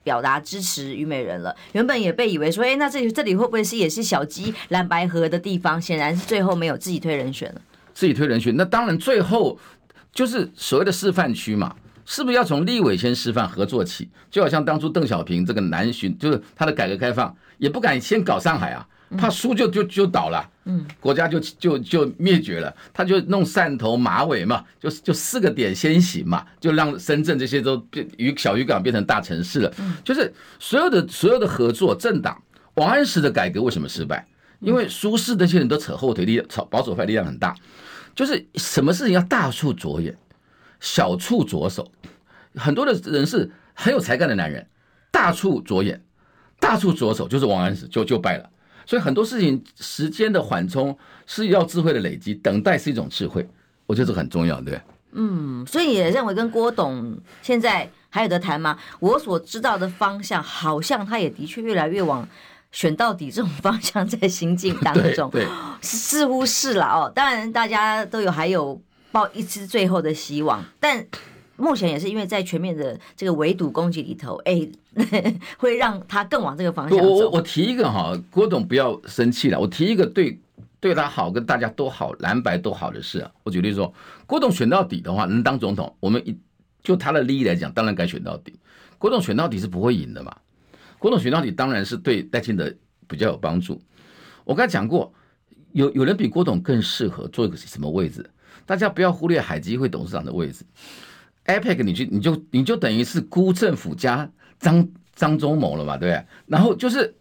[0.04, 1.56] 表达支持虞美人了。
[1.74, 5.80] 原本也被以为说，哎，那这里这里会不会是也是小鸡蓝白河的地方？
[5.80, 7.62] 显然是最后没有自己推人选了。
[7.94, 9.60] 自己推人选，那当然最后
[10.12, 14.10] 就是所谓的示范区嘛，是不是要从立委先示范合作起？
[14.32, 18.88] 就好像当初邓小平这个南巡，就是他的改革开放，也不敢先搞上海啊。
[19.16, 22.74] 怕输就就就倒了，嗯，国家就就就灭绝了。
[22.94, 29.74] 他就弄汕头、马尾嘛，就就四个点先行嘛，就让深圳这些都变渔小渔港变成大城市了。
[30.04, 32.42] 就是所有的所有的合作政党，
[32.76, 34.26] 王安石的改革为什么失败？
[34.60, 37.54] 因为苏轼那些人都扯后腿，力保保守派力量很大。
[38.16, 40.16] 就是什么事情要大处着眼，
[40.80, 41.92] 小处着手。
[42.56, 44.66] 很多的人是很有才干的男人，
[45.12, 46.02] 大处着眼，
[46.60, 48.50] 大处着手，就是王安石就就败了。
[48.86, 53.48] 所以很多事情，时间的缓冲是要智慧的累积，等待是一种智慧，
[53.86, 54.80] 我觉得这很重要，对。
[55.12, 58.78] 嗯，所以也认为跟郭董现在还有得谈吗？
[59.00, 62.28] 我所知道的方向，好像他也的确越来越往
[62.72, 67.12] 选到底这种方向在行进当中， 对，对似乎是了哦。
[67.14, 71.06] 当然，大家都有还有抱一丝最后的希望，但。
[71.56, 74.68] 目前也是因为在全面的这个围堵攻击里头，哎，
[75.58, 77.04] 会让他更往这个方向走。
[77.06, 79.60] 我我我提一个哈，郭董不要生气了。
[79.60, 80.40] 我提一个对
[80.80, 83.32] 对他好、跟大家都好、蓝白都好的事啊。
[83.44, 83.94] 我举例说，
[84.26, 86.36] 郭董选到底的话，能当总统，我们一
[86.82, 88.54] 就他的利益来讲，当然该选到底。
[88.98, 90.36] 郭董选到底是不会赢的嘛？
[90.98, 92.74] 郭董选到底当然是对戴庆德
[93.08, 93.80] 比较有帮助。
[94.44, 95.14] 我刚才讲过，
[95.74, 98.28] 有有人比郭董更适合做一个什么位置？
[98.66, 100.66] 大家不要忽略海基会董事长的位置。
[101.46, 104.30] APEC 你就你就你就等于是辜政府加
[104.60, 106.26] 张张忠谋了嘛，对不对？
[106.48, 107.14] 然后就是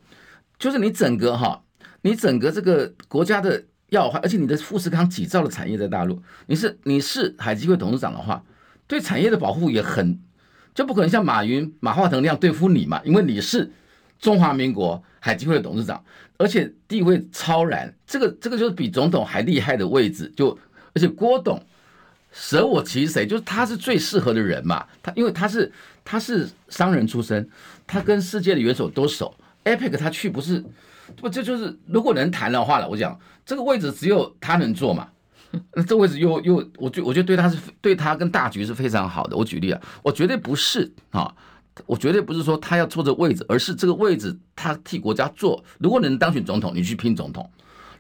[0.58, 1.60] 就是你整个哈，
[2.02, 8.44] 你整个这个国家的要害，而且你的富士康几兆的产业在大陆，你是你是海基会董事长的话，
[8.86, 10.20] 对产业的保护也很，
[10.72, 13.72] 就不可能像马云马化腾那样对付你嘛，因为你是
[14.20, 16.00] 中华民国海基会的董事长，
[16.38, 20.56] 而且地位超然，这个这个就是比总统还厉害的位置，就
[20.94, 21.60] 而且郭董。
[22.32, 23.26] 舍我其谁？
[23.26, 24.84] 就是他是最适合的人嘛。
[25.02, 25.70] 他因为他是
[26.04, 27.48] 他是商人出身，
[27.86, 29.34] 他跟世界的元首都熟。
[29.64, 30.64] Epic 他去不是
[31.16, 33.16] 不这就是如果能谈的话了，我讲
[33.46, 35.08] 这个位置只有他能坐嘛。
[35.76, 39.36] 那这位置又又我觉我觉得对他是对他跟大局是非常好的。
[39.36, 41.30] 我举例啊，我绝对不是啊，
[41.84, 45.62] 我绝对不是说他要坐这位置，而是这个位置他替国家做。
[45.78, 47.48] 如果能当选总统，你去拼总统。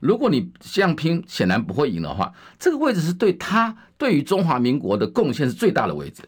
[0.02, 6.22] 如果你这样拼，显然不会赢的话，这个位置是对他对于中华民国的贡献是最大的位置，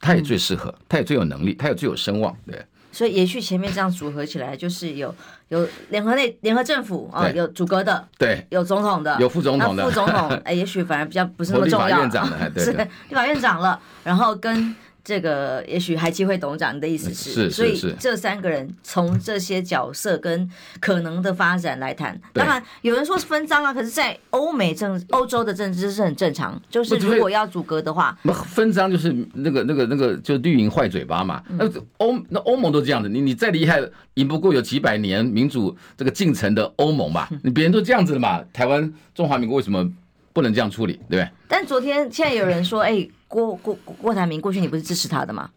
[0.00, 2.64] 他也最适合，他也最有能力，他也最有声望，对。
[2.90, 5.14] 所以，也许前面这样组合起来，就是有
[5.48, 14.74] 有联合内联合政府啊，有主阁的，对，有总统的，有副总统的，副总统， 哎，也许反而比较不是那么重要，院长的，对， 是立法院长了，然后跟。
[15.02, 22.20] 这个也许还机会董事长，你的意思是，是，所以这三个人从这些角色跟可能的发展来谈。
[22.34, 31.42] 当然有人说是分赃啊，可是，在欧美政欧洲的政治是很正常，就是如果要阻隔的话，那分赃就是那个那个那个就绿营坏嘴巴嘛。
[31.48, 33.80] 那欧那欧盟都这样子，你你再厉害，
[34.14, 37.26] 赢不过有几百年民主这个进程的欧盟嘛？
[37.42, 39.90] 你别人都这样子的嘛，台湾中华民国为什么
[40.32, 40.92] 不能这样处理？
[41.08, 41.28] 对不对？
[41.48, 43.08] 但昨天现在有人说，哎。
[43.30, 45.48] 郭郭郭台铭过去你不是支持他的吗？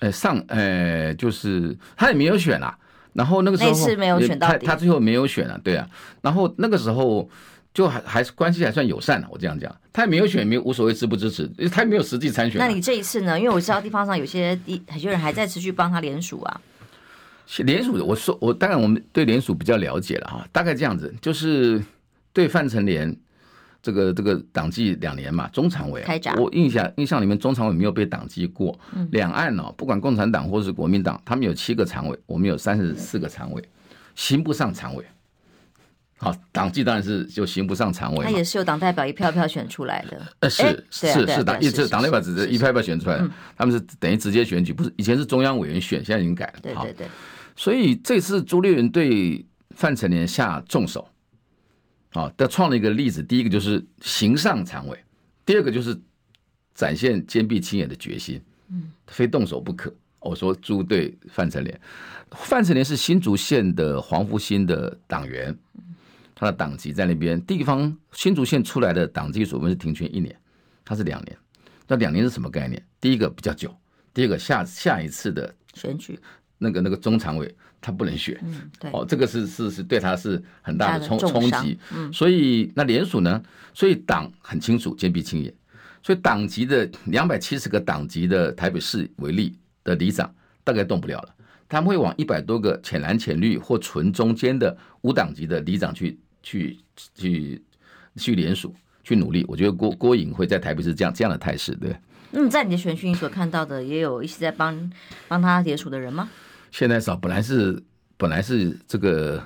[0.00, 2.76] 呃，上呃就是他也没有选啊，
[3.12, 5.88] 然后那个时候那次没有选到他，他最后没有选啊，对啊，
[6.20, 7.30] 然后那个时候
[7.72, 12.58] 就还还是关系还算友善的，我这样讲，他也没有选，没有无所谓支不支持，因为他也没有实际参选。
[12.58, 13.38] 那你这一次呢？
[13.38, 16.60] 因为我知道地方上有些地很些人还在持续帮他联署啊。
[17.58, 21.80] 联署，我说我当然我们对联署比较了解了哈，大概这样子，就是
[22.32, 23.16] 对范成廉。
[23.82, 26.04] 这个这个党纪两年嘛，中常委，
[26.36, 28.78] 我印象印象里面中常委没有被党纪过。
[29.12, 33.62] 两岸呢，不管共产党或是国民党，他们有七个常委，我们有三十四个常委，
[34.14, 35.04] 行不上常委。
[36.18, 38.24] 好，党纪当然是就行不上常委。
[38.24, 40.26] 他也是由党代表一票票选出来的。
[40.40, 46.54] 呃，是是是党一这党代表只是一票票选出来的，他们是等于直接选举，不是以前是中央委员选，现在已经改了。
[46.62, 47.06] 对对对。
[47.54, 51.06] 所以这次朱立伦对范成廉下重手。
[52.16, 54.98] 啊，他创了一个例子，第一个就是行上常委，
[55.44, 55.94] 第二个就是
[56.74, 59.92] 展现坚壁清野的决心，嗯，非动手不可。
[60.18, 61.78] 我说朱对范成莲，
[62.30, 65.54] 范成莲是新竹县的黄复兴的党员，
[66.34, 67.40] 他的党籍在那边。
[67.44, 70.34] 地方新竹县出来的党籍所分是停权一年，
[70.86, 71.36] 他是两年。
[71.86, 72.82] 那两年是什么概念？
[72.98, 73.72] 第一个比较久，
[74.14, 76.18] 第二个下下一次的选举，
[76.56, 77.54] 那个那个中常委。
[77.86, 83.40] 他不能选，嗯，对，哦，这个是是是对他是很大的冲冲击，嗯，所以那联署呢，
[83.72, 85.54] 所以党很清楚坚壁清野，
[86.02, 90.28] 所以党籍的两百七十个党籍的台北市为例的里长
[90.64, 91.28] 大概动不了了，
[91.68, 96.76] 他们会往一百多个浅蓝、浅绿或纯中间的无党籍的里长去去
[97.14, 97.62] 去
[98.16, 99.44] 去联署，去努力。
[99.46, 101.94] 我觉得郭郭颖会在台北是这样这样的态势，对。
[102.32, 104.90] 嗯，在你的选区你所看到的，也有一些在帮
[105.28, 106.28] 帮他联署的人吗？
[106.78, 107.82] 现在少，本来是
[108.18, 109.42] 本来是这个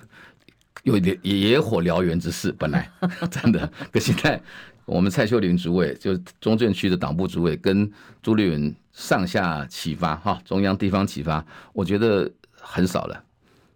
[0.82, 2.90] 有点野火燎原之势，本来
[3.30, 4.42] 真的，可现在
[4.84, 7.88] 我们蔡秀玲主委，就是中正区的党部主委，跟
[8.20, 12.28] 朱立伦上下启发哈，中央地方启发，我觉得
[12.60, 13.24] 很少了，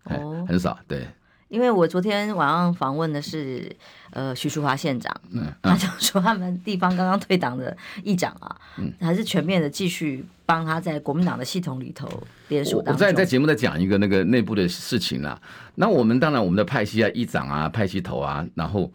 [0.06, 1.06] 哦，很少，对。
[1.48, 3.70] 因为我昨天晚上访问的是
[4.10, 12.08] 呃徐淑华县长，嗯，他就说他们地方刚刚退党的议长啊，嗯，还是全面的继续帮他在国民党的系统里头
[12.48, 12.82] 联署。
[12.86, 15.40] 我在在节目在讲一个那个内部的事情啦。
[15.76, 18.90] 那我们当然我们的派系啊，议长啊，派系头啊，然后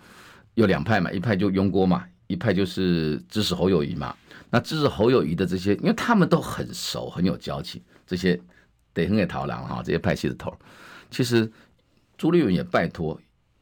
[0.56, 4.14] 有两派嘛，一派就拥郭嘛，一派就是支持侯友谊嘛。
[4.50, 8.38] 那支持侯友谊的这些，因为他们都很熟，很有交情，这些
[8.94, 10.54] 得很给桃郎哈，这些派系的头，
[11.10, 11.50] 其实。
[12.20, 13.20] 朱立伦也拜托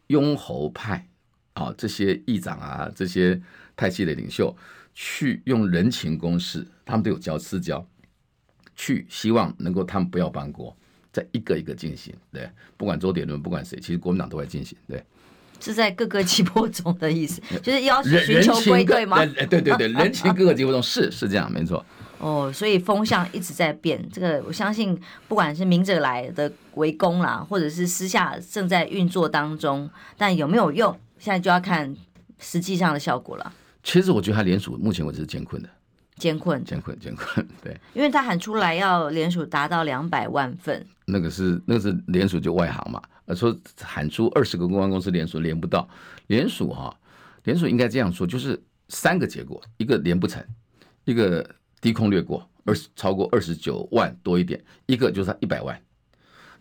[0.08, 1.08] 拥侯派
[1.54, 3.40] 啊，这些议长啊，这些
[3.76, 4.54] 派系的领袖，
[4.96, 7.88] 去用人情公事，他们都有交私交，
[8.76, 10.76] 去希望能够他们不要搬锅，
[11.14, 12.12] 再一个一个进行。
[12.32, 14.76] 对，不管周点伦，不管谁，其实国民党都会进行。
[14.88, 15.04] 对，
[15.60, 19.24] 是在各个击破中的意思， 就是要寻求归队吗？
[19.48, 21.86] 对对对，人情各个击破中是是这样，没错。
[22.20, 24.04] 哦，所以风向一直在变。
[24.12, 31.96] 这个我相信，不管是明着来的围攻啦，或者是私下正在运作当中，但有没有用，现在就要看
[32.40, 33.54] 实际上的效果了。
[33.84, 35.70] 其实我觉得他联署目前为止是艰困的，
[36.16, 37.48] 艰困，艰困，艰困。
[37.64, 43.00] 对，因为他喊出来要联署达到两百万份，那个是那个是联署就外行嘛。
[43.26, 45.88] 呃，说喊出二十个公关公司联署连不到，
[46.26, 46.92] 联署哈，
[47.44, 50.44] 联署应该这样说，就是三个结果，一个连不成，
[51.06, 51.48] 一个。
[51.80, 55.80] 低空掠过二十超过二十九万多一点，一个就是他一百万，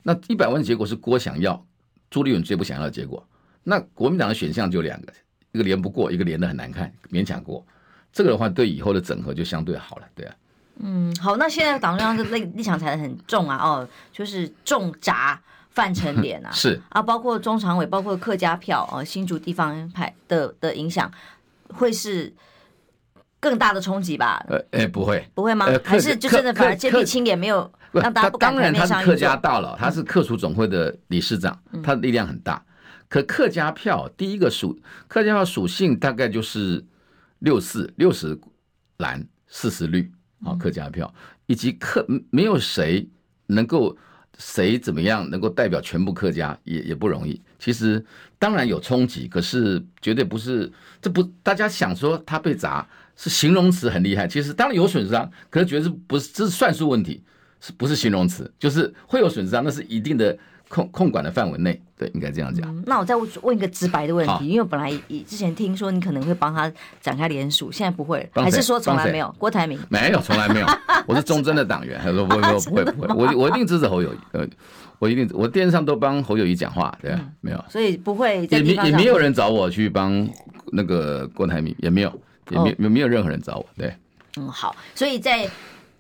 [0.03, 1.67] 那一百万的结果是郭想要，
[2.11, 3.27] 朱立伦最不想要的结果。
[3.65, 5.13] 那国民党的选项就两个，
[5.53, 7.67] 一个连不过，一个连的很难看，勉强过。
[8.13, 10.37] 这个的话，对以后的整合就相对好了，对啊。
[10.79, 21.11] 嗯，好，那现在党中央的立立场踩得很重啊，哦，就是重砸范成廉啊， 是啊，包括中常委，包括客家票啊，新竹地方派的的影响
[21.75, 22.33] 会是。
[23.39, 24.45] 更大的冲击吧？
[24.49, 25.67] 呃，哎，不会，不会吗？
[25.67, 32.65] 呃、还是就真的反而见屁青也没有让大家不敢当然，他是客家大佬，他是客属总会的理事长，嗯、他的力量很大。
[33.09, 36.85] 可客家票第一个属客家票属性大概就是
[37.41, 38.37] 六四六十
[38.97, 40.11] 蓝四十绿
[40.45, 41.13] 啊，客家票
[41.47, 43.09] 以及客没有谁
[43.47, 43.97] 能够
[44.39, 47.41] 谁怎么样能够代表全部客家也也不容易。
[47.59, 48.05] 其实
[48.39, 52.87] 当然有冲击，可是绝对不是这不大家想说他被砸。
[53.17, 57.23] 是形容词很厉害，其实当然有损伤，可是觉得是不是这是算术问题，
[57.61, 58.51] 是不是形容词？
[58.59, 60.37] 就是会有损伤，那是一定的
[60.69, 62.69] 控控管的范围内，对，应该这样讲。
[62.69, 64.93] 嗯，那我再问一个直白的问题，因为本来
[65.27, 69.35] 之前听说你可能会帮他展开联署，现在不会，还是说从来没有？
[69.39, 70.67] 郭台铭没有，从来没有，
[71.09, 74.47] 我是忠贞的党员，他说不会不会 不会，我我一定支持侯友谊，呃，
[74.99, 80.29] 我一定我电视上都帮侯友谊讲话，对，没有，所以不会也没也没有人找我去帮
[80.73, 82.13] 那个郭台铭，也没有。
[82.51, 83.93] 也没有没有任何人找我，对，
[84.37, 85.49] 嗯，好，所以在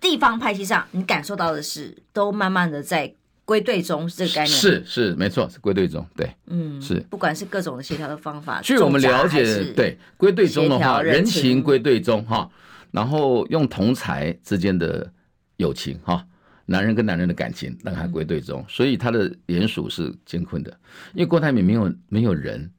[0.00, 3.12] 地方派系上，你感受到的是，都慢慢的在
[3.44, 11.62] 归队中，是这个概念，是是没错，是归队中，对，嗯，是，不管是各种的协调的方法，据我们了解，对，归队中的话，人情。
[11.62, 12.48] 归队中哈，
[12.92, 15.10] 然后用同才之间的
[15.56, 16.24] 友情哈，
[16.66, 20.70] 男人跟男人的感情让他归队中，所以他的联署是艰困的，
[21.14, 22.70] 因为郭台铭没有没有人。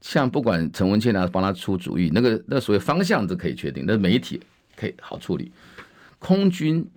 [0.00, 4.40] 像不管陈文茜啊，帮他出主意，那个那所谓方向是可以确定，那媒体
[4.76, 5.50] 可以好处理。
[6.18, 6.88] 空军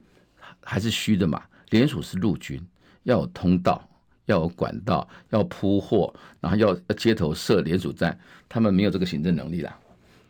[0.64, 2.62] 还是虚的嘛，联署是陆军，
[3.04, 3.88] 要有通道，
[4.26, 9.76] 要有管道，要铺货，然后要街头设联署站，他们没有这个行政能力了。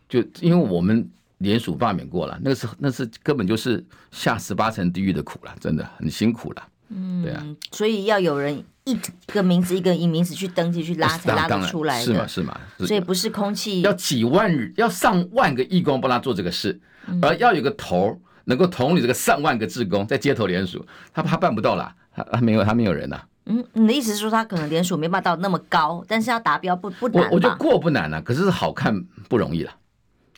[0.08, 1.08] 就因为我们
[1.38, 6.68] 联署罢免过了，那个是那是根本就是下十八层地狱的苦了，真的很辛苦了。
[6.88, 8.64] 嗯，对啊，所以要有人。
[8.84, 12.26] 一个名字一个名字去登记去拉才拉得出来的，是吗？
[12.26, 12.60] 是吗？
[12.78, 16.80] 所以不是空气，要几万人，要上万个义工帮他做这个事，
[17.20, 23.20] 而要有个头能够统领这个上万个志工在街头联署，他他办不到啦，他他没有他没有人呐。
[23.46, 27.22] 嗯，你的意思是说他可能联署没办法到那么高，但是要达标不不难。
[27.24, 29.72] 我我觉得过不难啊，可是好看不容易了。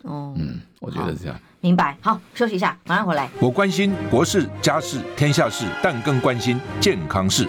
[0.02, 1.40] 哦，嗯，我觉得是这样。
[1.60, 1.96] 明白。
[2.02, 3.30] 好，休息一下，马上回来。
[3.40, 7.48] 我关心国事、家事、天下事，但更关心健康事。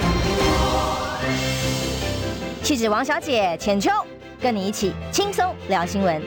[2.63, 3.89] 气质王小姐浅秋，
[4.39, 6.21] 跟你一起轻松聊新闻。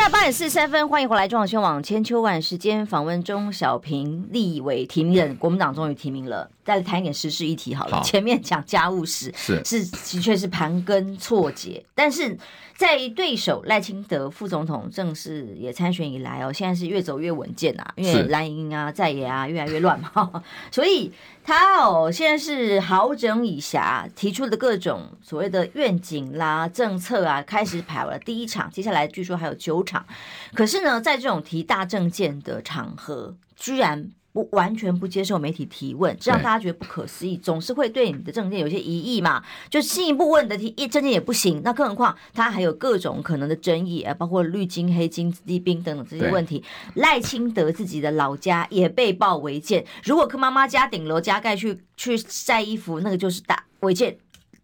[0.00, 6.50] 现在八点四十三分，欢迎回来中广新闻网千秋万时间访问钟小平立委提名人，国民党终于提名了。
[6.64, 7.96] 再谈一点时事议题好了。
[7.96, 9.62] 好，前面讲家务事是。
[9.62, 12.38] 是的确是盘根错节，但是
[12.76, 30.06] 在对手赖清德副总统正式也参选以来哦，现在是越走越稳健啊，因为蓝营啊在野啊越来越乱嘛， 所以他哦现在是好整以暇，提出的各种所谓的愿景啦、政策啊，开始跑了第一场，接下来据说还有九场，
[30.54, 34.10] 可是呢，在这种提大政见的场合，居然。
[34.32, 37.36] 不完全不接受媒体提问，这让大家觉得不可思议。
[37.36, 41.60] 总是会对你的证件有些疑义嘛，就进一步问的题，一证件也不行。
[41.64, 46.62] 那更何况他还有各种可能的争议啊，包括绿金、黑金、子弟兵等等这些问题。
[46.94, 54.16] 赖清德自己的老家也被曝违建，如果柯妈妈家顶楼加盖去去晒衣服，那个就是大违建。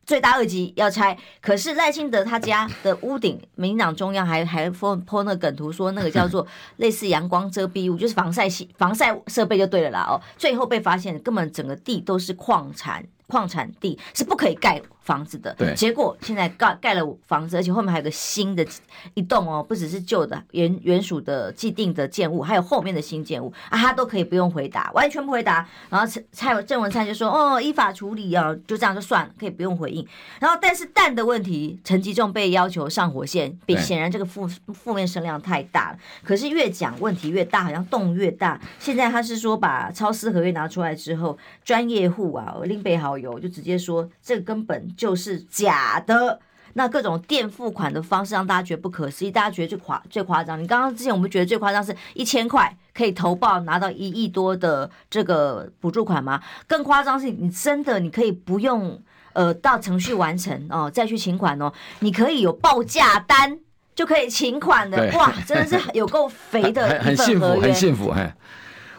[0.06, 6.46] 罪大二级要拆，可是赖清德他家的屋顶，民进党中央还还 po po 那个梗图，说那个叫做
[6.78, 13.04] 类似阳光遮蔽物，就是防晒系防晒设备就对了啦哦，最后被发现根本整个地都是矿产。
[13.28, 15.72] 矿产地是不可以盖房子的，对。
[15.74, 18.66] 结果现在盖盖了房子，而且后面还有个新的
[19.14, 25.66] 一栋哦，不只是旧的原原属的既定的建物，还有后面的新建物啊，他都可以不用回答，完全不回答。
[25.88, 30.06] 然后蔡郑文灿就说：“哦，依法处理啊，就这样就算了，可以不用回应。”
[30.40, 35.98] 然后但是蛋的问题，陈吉仲被要求上火线，比显然这个负负面声量太大了。
[36.24, 38.60] 可是越讲问题越大，好像洞越大。
[38.80, 46.40] 现在他是说把超私合约拿出来之后，专业户啊，林北好友就直接说，这个根本就是假的。
[46.78, 50.62] 那各种垫付款的方式让大家觉得不可思议，大家觉得最夸最夸张。
[50.62, 56.42] 你刚刚之前我们觉得最夸张是一千块可以投报拿到一亿多的这个补助款吗？
[56.66, 59.00] 更夸张是你真的你可以不用
[59.32, 63.58] 呃到程序完成哦再去请款哦，你可以有报价单
[63.94, 65.10] 就可以请款的。
[65.14, 68.14] 哇，真的是有够肥的一份合约，很幸福，很幸福，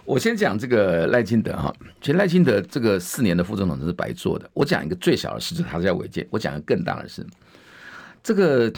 [0.08, 4.50] 我先讲这个赖清德哈，其实赖清德这个四年的副总统都是白做的。
[4.54, 6.26] 我讲一个最小的事，就他是要违建。
[6.30, 7.28] 我讲一个更大的事，
[8.24, 8.72] 这个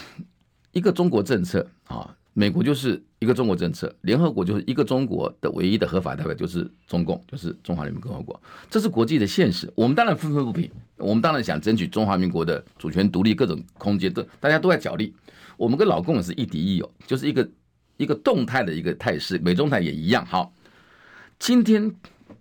[0.72, 9.72] 一个中国政策啊，美国就是一个中国政策，联合国就是一个中国的唯一的合法代表就是中共，就是中华人民共和国，这是国际的现实。
[9.76, 15.14] 我们当然愤愤不平，我们当然想争取中华民国的主权独立，各种空间都大家都在角力。
[15.56, 17.48] 我们跟老共也是亦敌亦友，就是一个
[17.98, 20.26] 一个动态的一个态势，美中台也一样。
[20.26, 20.52] 好。
[21.40, 21.92] 今天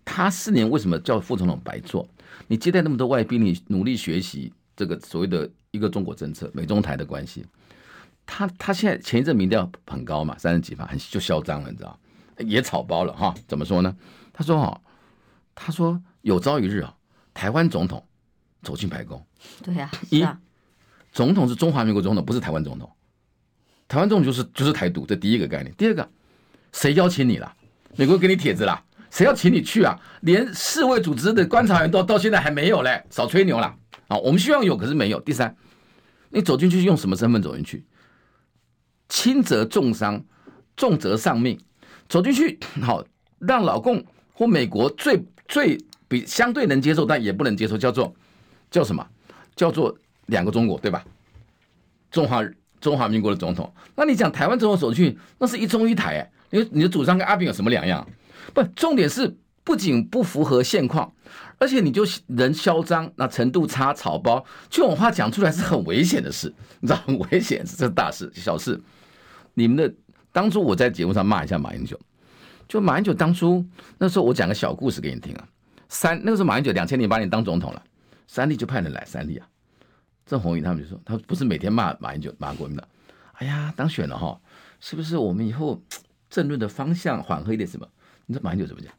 [0.04, 2.08] 他四年为什么叫副总统白做？
[2.48, 7.46] 你接待那么多外宾，你努力学习这个所谓的一个中国政策、美中台的关系。
[8.26, 11.98] 他他现在前一阵民调很高嘛，三十几趴，很就嚣张了，你知道？
[12.40, 13.34] 也草包了哈？
[13.48, 13.96] 怎么说呢？
[14.34, 14.82] 他说哈，
[15.56, 16.94] 他说有朝一日啊，
[17.34, 18.06] 台湾总统
[18.62, 19.26] 走进白宫。
[19.64, 20.26] 对呀，一
[21.14, 22.92] 总统是中华民国总统，不是台湾总统。
[23.88, 25.74] 台湾总统就是就是台独，这第一个概念。
[25.76, 26.08] 第二个，
[26.74, 27.56] 谁邀请你了？
[27.96, 28.84] 美国给你帖子了？
[29.10, 30.00] 谁要请你去啊？
[30.22, 33.74] 连世卫组织的观察员都到现在还没有嘞，少吹牛了
[34.08, 34.18] 啊！
[34.18, 35.20] 我们希望有，可是没有。
[35.22, 35.56] 第三，
[36.30, 37.86] 你走进去用什么身份走进去？
[39.08, 40.24] 轻则重伤，
[40.76, 41.60] 重则丧命。
[42.08, 43.04] 走进去 好，
[43.40, 44.04] 让老共
[44.34, 48.14] 或美国最最比相对能接受，但也不能接受，叫做
[48.70, 49.06] 叫什么？
[49.56, 49.96] 叫做
[50.28, 51.04] 两个中国，对吧？
[52.12, 52.44] 中华
[52.80, 58.08] 中华民国的总统，那你讲台湾总统走进去，那是一中一台哎，你你的主张跟阿扁有什么两样？
[58.54, 61.14] 不，重点是不仅不符合现况，
[61.58, 68.82] 而且你就人嚣张，那程度差，草包，这种话讲出来是很危险的事，你知道很危险，这是大事小事。
[69.54, 69.94] 你们的
[70.32, 72.00] 当初我在节目上骂一下马英九，
[72.68, 73.66] 就马英九当初
[73.98, 75.48] 那时候我讲个小故事给你听啊。
[75.90, 77.84] 三那个时候马英九两千零八年当总统了，
[78.28, 79.48] 三立就派人来，三立啊，
[80.26, 82.88] 郑红宇他们就说，他不是每天骂马英九骂国民党，
[83.34, 84.40] 哎呀当选了哈，
[84.80, 85.82] 是不是我们以后
[86.30, 87.88] 政论的方向缓和一点什么？
[88.30, 88.94] 你这马英九怎么讲？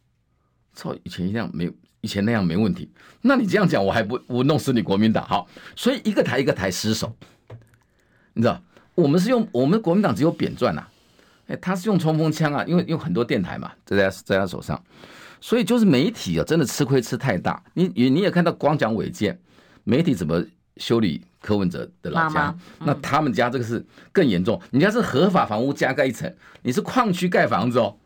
[0.74, 1.70] 操，以前一样没
[2.00, 2.90] 以前那样没问题。
[3.22, 5.24] 那你这样讲，我还不我弄死你国民党？
[5.24, 7.14] 好，所以一个台一个台失守，
[8.34, 8.60] 你知道？
[8.96, 10.84] 我们是用我们国民党只有扁钻呐，
[11.46, 14.82] 哎，他是用冲锋枪啊，因为用很多电台嘛，在在在他手上，
[15.40, 17.62] 所以就是媒体啊，真的吃亏吃太大。
[17.74, 19.38] 你你你也看到光讲违建，
[19.84, 20.44] 媒体怎么
[20.78, 27.96] 修理柯文哲的老家，妈妈嗯、那他们家这个是更严重，你家是合法房屋加盖一层，你是矿区盖房子哦，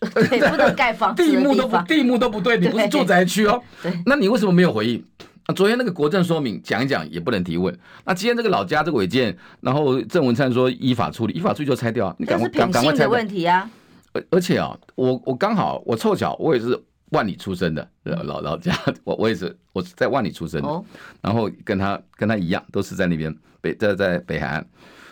[0.14, 5.04] 对，不能盖房子地，地目都不地目都不对，你不是住宅区哦， 对，那你为什么没有回应？
[5.46, 13.08] 那昨天那个国政说明讲一讲也不能提问，那今天这个老家这个违建，然后郑文灿说依法处理，依法处理就拆掉，你赶快赶快拆掉。
[13.08, 13.70] 问题啊，
[14.12, 16.80] 而而且啊，我我刚好我凑巧我也是。
[17.10, 20.84] 万里出生的老老家，我我也是我是在万里出生的，
[21.20, 24.66] 然后跟他跟他一样，都是在那边北在在北海岸，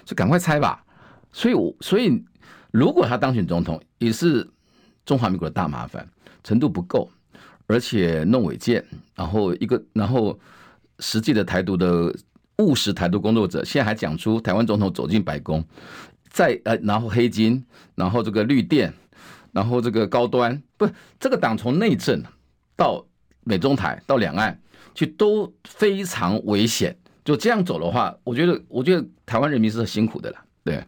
[0.05, 0.83] 就赶快拆吧。
[1.31, 2.21] 所以，我所以
[2.73, 4.45] 如果他当选总统，也是
[5.05, 6.09] 中华民国的大麻烦，
[6.45, 7.11] 程度不够，
[7.67, 8.85] 而且弄违建，
[9.15, 10.39] 然后一个然后
[10.99, 12.15] 实际的台独的
[12.59, 15.65] 务实台独工作者，现在还讲出台湾总统走进白宫，
[16.31, 18.93] 在呃然后黑金，然后这个绿电。
[19.55, 20.89] 然后这个高端不，
[21.21, 22.23] 这个党从内政
[22.75, 23.05] 到
[23.45, 24.59] 美中台到两岸
[24.95, 26.97] 去都非常危险。
[27.23, 30.39] 就这样走的话，我觉得，我觉得台湾人民是辛苦的了。
[30.65, 30.83] 对，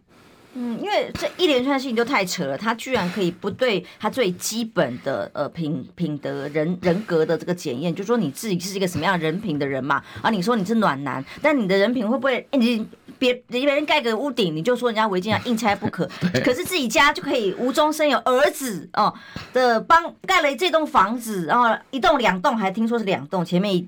[0.55, 10.01] 嗯，因为这一连串事情都太扯了，他居然可以不对他最基本的呃品品德人人格的这个检验，就说你自己是一个什么样的人品的人嘛？
[10.21, 12.47] 啊，你说你是暖男，但你的人品会不会？
[12.53, 12.87] 你
[13.19, 16.09] 别别人盖个屋顶，你就说人家违建要硬拆不可。
[16.43, 19.13] 可是自己家就可以无中生有儿子哦
[19.53, 23.87] 的帮盖了这栋房子，然后一栋两栋还听说是两栋，前面一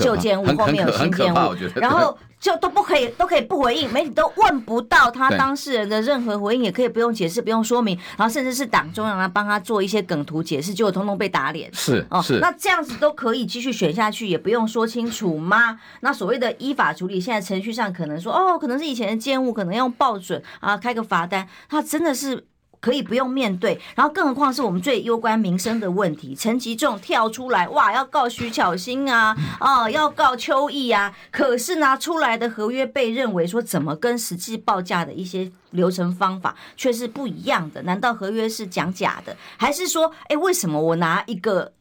[0.00, 1.38] 旧建物，后面有新建物，
[1.74, 11.72] 然后就都不可以都可以不回应，媒体都问不到他当事人的任何回应，也可以不用解释不用说明，然后甚至是党中央来帮他做一些梗图解释，结果通通被打脸。
[11.72, 15.78] 是哦，是那这样子都可以继续选下去，也不用说清楚吗？
[16.00, 18.58] 那所谓的依法处理，现在程序上可能说哦。
[18.58, 22.44] 可能是以前的建物，可能用报准啊，开个罚单，他真的是
[22.82, 23.80] 可以不用面对。
[23.94, 31.14] 然后，更何况是我们最攸关民生的问题，陈吉仲跳出来，哇，要告徐巧芯啊，哦，要告邱毅啊。
[31.30, 37.80] 可是拿出来的合约被认为说，怎么跟实际报价的一些流程方法却是不一样的？
[37.84, 41.72] 难道合约是讲假的，还是说，哎，为什么我拿一个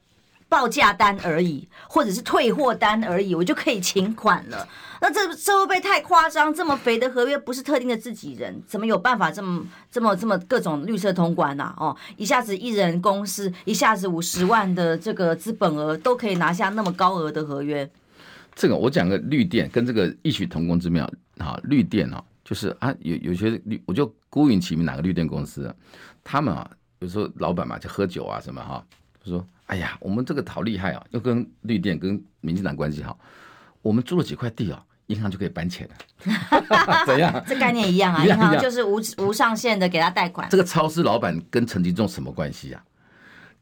[0.48, 4.68] 报价单而已，或者是退货单而已，我就可以请款了？
[5.04, 6.54] 那这这会不会太夸张？
[6.54, 11.74] 这么肥的合约不是特定的自己人，怎么有办法这么这么这么各种绿色通关呐？
[11.78, 17.90] 哦，一下子一人公司，一下子五十万的这个资本额都可以拿下那么高额的合约。
[18.54, 25.74] 这个我讲个绿电跟这个异曲同工之妙啊，绿电啊，就是啊有有些绿，我就孤云其名哪个绿电公司，
[26.24, 28.86] 他们啊有时候老板嘛就喝酒啊什么哈，
[29.24, 33.18] 就说哎呀我们这个好厉害啊，又跟绿电跟民进党关系好，
[33.82, 34.86] 我们租了几块地啊。
[35.12, 37.44] 银行就可以搬钱了， 怎样？
[37.46, 40.48] 这概念一样啊，银行就是无无上限的给他贷款。
[40.50, 42.82] 这个超市老板跟陈吉仲什么关系啊？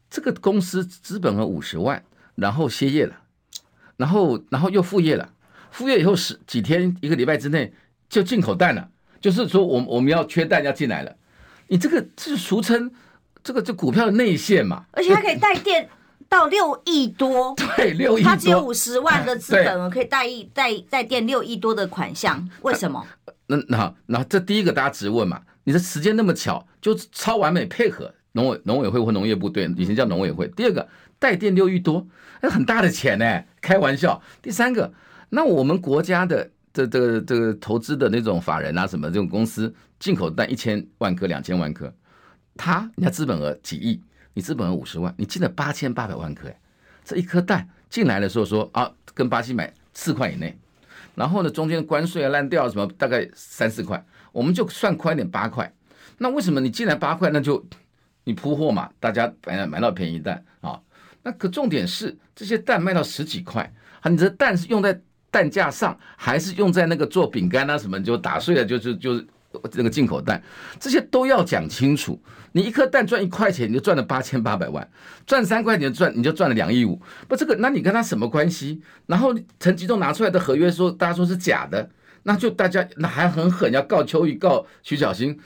[0.08, 2.02] 这个公司资本额五十万，
[2.36, 3.14] 然后歇业了，
[3.96, 5.28] 然后然后又复业了，
[5.70, 7.72] 复业以后十几天一个礼拜之内
[8.08, 8.88] 就进口蛋了，
[9.20, 11.16] 就是说我们我们要缺蛋要进来了，
[11.68, 12.90] 你这个这是俗称
[13.42, 15.88] 这个就股票的内线嘛，而且它可以带电。
[16.30, 23.04] 到六亿多， 对，六亿多，他只有五十万的资本额， 可以贷一贷贷垫六亿多的款项，为什么？
[23.48, 30.46] 那那那这第一个大家直问嘛，你的时间那么巧，就超完美配合农委农委会或农业部队，以前叫农委会。
[30.56, 32.06] 第二个贷垫六亿多，
[32.40, 34.22] 那很大的钱呢，开玩笑。
[34.40, 34.92] 第三个，
[35.30, 41.92] 那我们国家的这这这个投资的那种法人啊，什么这种公司进口蛋一千万颗、两千万颗，
[42.56, 44.00] 他人家资本额几亿。
[44.32, 46.56] 你资本五十万，你进了八千八百万颗，哎，
[47.04, 50.56] 这一颗蛋进来的时候说啊，跟巴西买四块以内，
[51.14, 55.72] 然后呢，中间关税啊、烂掉什么，大概三四块，我们就算宽点八块。
[56.18, 57.64] 那为什么你进来八块，那就
[58.24, 60.80] 你铺货嘛，大家买买到便宜蛋啊？
[61.22, 63.62] 那可重点是这些蛋卖到十几块，
[64.00, 65.00] 啊，你这蛋是用在
[65.30, 69.26] 蛋架上，还是用在那个做饼干啊什么，就打碎了，就是就是。
[69.72, 70.40] 那个进口蛋，
[70.78, 72.16] 这些都要讲清楚。
[72.52, 74.84] 你一颗蛋赚一块钱，你就赚了八千八百万；
[75.24, 77.00] 赚三块钱赚，你就赚了两亿五。
[77.28, 78.82] 不，这个那你跟他什么关系？
[79.06, 81.88] 然后陈吉仲拿出来的合约说，大家说是假的，
[82.24, 85.38] 那就大家那还很狠，要告邱毅，告徐小新。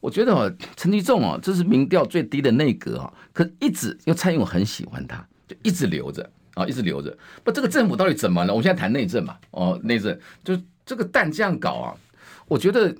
[0.00, 7.16] 我觉得哦，陈吉仲哦，这是民调最低的内阁啊，可一直因为蔡英文很喜欢他，就一直留着啊，一直留着。
[7.44, 8.52] 不，这个政府到底怎么了？
[8.52, 11.94] 我们现在谈内政嘛，哦，内政就这个蛋这样搞啊，
[12.48, 12.92] 我觉得。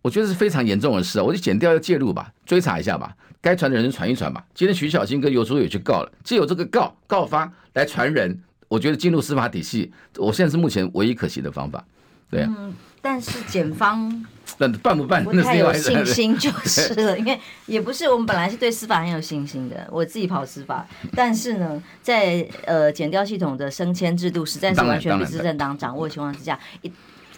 [0.00, 1.22] 我觉得是非常严重的事啊！
[1.22, 4.44] 我就检调要介入吧，追查一下吧，该传的人传一传吧。
[4.54, 11.84] 今天徐小新跟游淑也去告了，借由这个告告发来传人，我觉得进入司法体系，我现在是目前唯一可行的方法。
[12.30, 14.24] 对啊，嗯，但是检方
[14.58, 15.24] 那办不办？
[15.24, 20.86] 不太有信心就是了， 因为也不是我们本来是对司法很有信心的，我自己跑司法，
[21.16, 26.92] 但是呢，在呃减调系统的升迁制度实在是完全被执政党掌握的情况之下，一。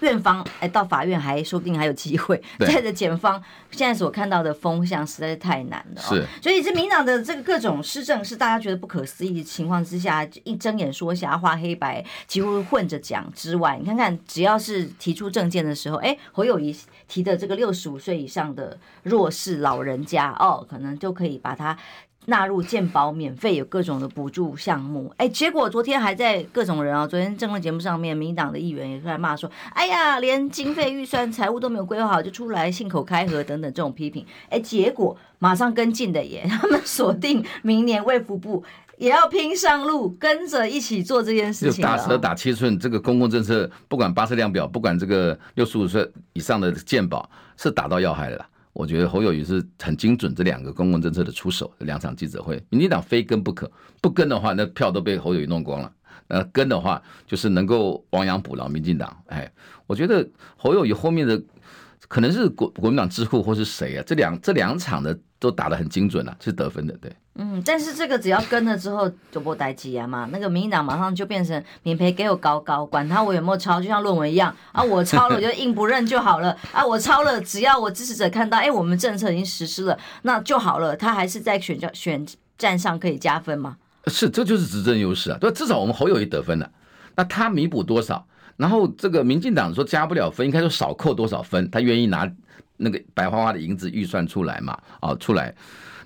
[0.07, 2.41] 院方哎，到法院还说不定还有机会。
[2.59, 6.01] 再者，检方现在所看到的风向实在是太难了。
[6.01, 16.77] 是，所以这民党的这个各种施政是大家觉得不可思议的情况之下，一睁眼说瞎话，黑白几乎混着讲之外，你看看，只要是提出政见的时候，哎，侯友谊
[17.09, 21.77] 提的这个六十五岁以上的弱势老人家哦，可能就可以把他。
[22.27, 38.63] 纳入健保免费，有各种的补助项目，哎，结果昨天还在各种人啊，昨天政论节目上面，民党的议员也出来骂说，哎呀，连经费预算财务都没有规划好就出来信口开河等等这种批评，哎，结果马上跟进的耶， 他们锁定明年卫福部
[38.99, 41.83] 也要拼上路，跟着一起做这件事情。
[41.83, 48.47] 打蛇打七寸，这个公共政策不管八十量表，不管这个六十五岁以上的健保，是打到要害的啦。
[48.73, 55.93] 我觉得侯友谊是很精准，这两个公共政策的出手，两场记者会，民进党非跟不可，不跟的话，那票都被侯友谊弄光了。
[56.29, 59.17] 呃，跟的话，就是能够亡羊补牢，民进党。
[59.27, 59.51] 哎，
[59.89, 60.25] 我觉得
[60.57, 61.43] 侯友谊后面的
[62.07, 64.05] 可能是国国民党智库或是谁啊？
[64.07, 67.13] 这两这两场的都打得很精准了，啊，是得分的，对。
[67.37, 82.27] 嗯，但是这个只要跟了之后就不待机啊嘛，那个民进党马上就变成免赔给我高高，管他我有没有抄，就像论文一样啊，我抄了我就硬不认就好了 啊，我抄了只要我支持者看到，哎，我们政策已经实施了，那就好了，他还是在选教选
[82.59, 83.79] 战上可以加分吗？
[84.09, 86.71] 是，这就是执政优势啊，对，至少我们侯友谊得分了，
[87.15, 88.27] 那他弥补多少？
[88.57, 91.71] 然后这个民进党说加不了分，应该说少扣多少分？
[91.71, 92.31] 他愿意拿
[92.77, 94.79] 那个白花花的银子预算出来嘛？
[95.01, 95.55] 啊，出来，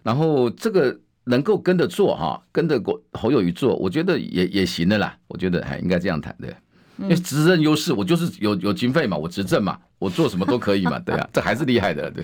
[0.03, 0.99] 然后这个。
[1.27, 5.17] 能够跟着做哈，跟着国侯友谊做，我觉得也也行的啦。
[5.27, 6.55] 我觉得还应该这样谈，对，
[6.99, 12.23] 因为执政优势，我就是有有经费嘛，我执政嘛，我做什么都可以嘛，对啊， 这还是厉害的，对。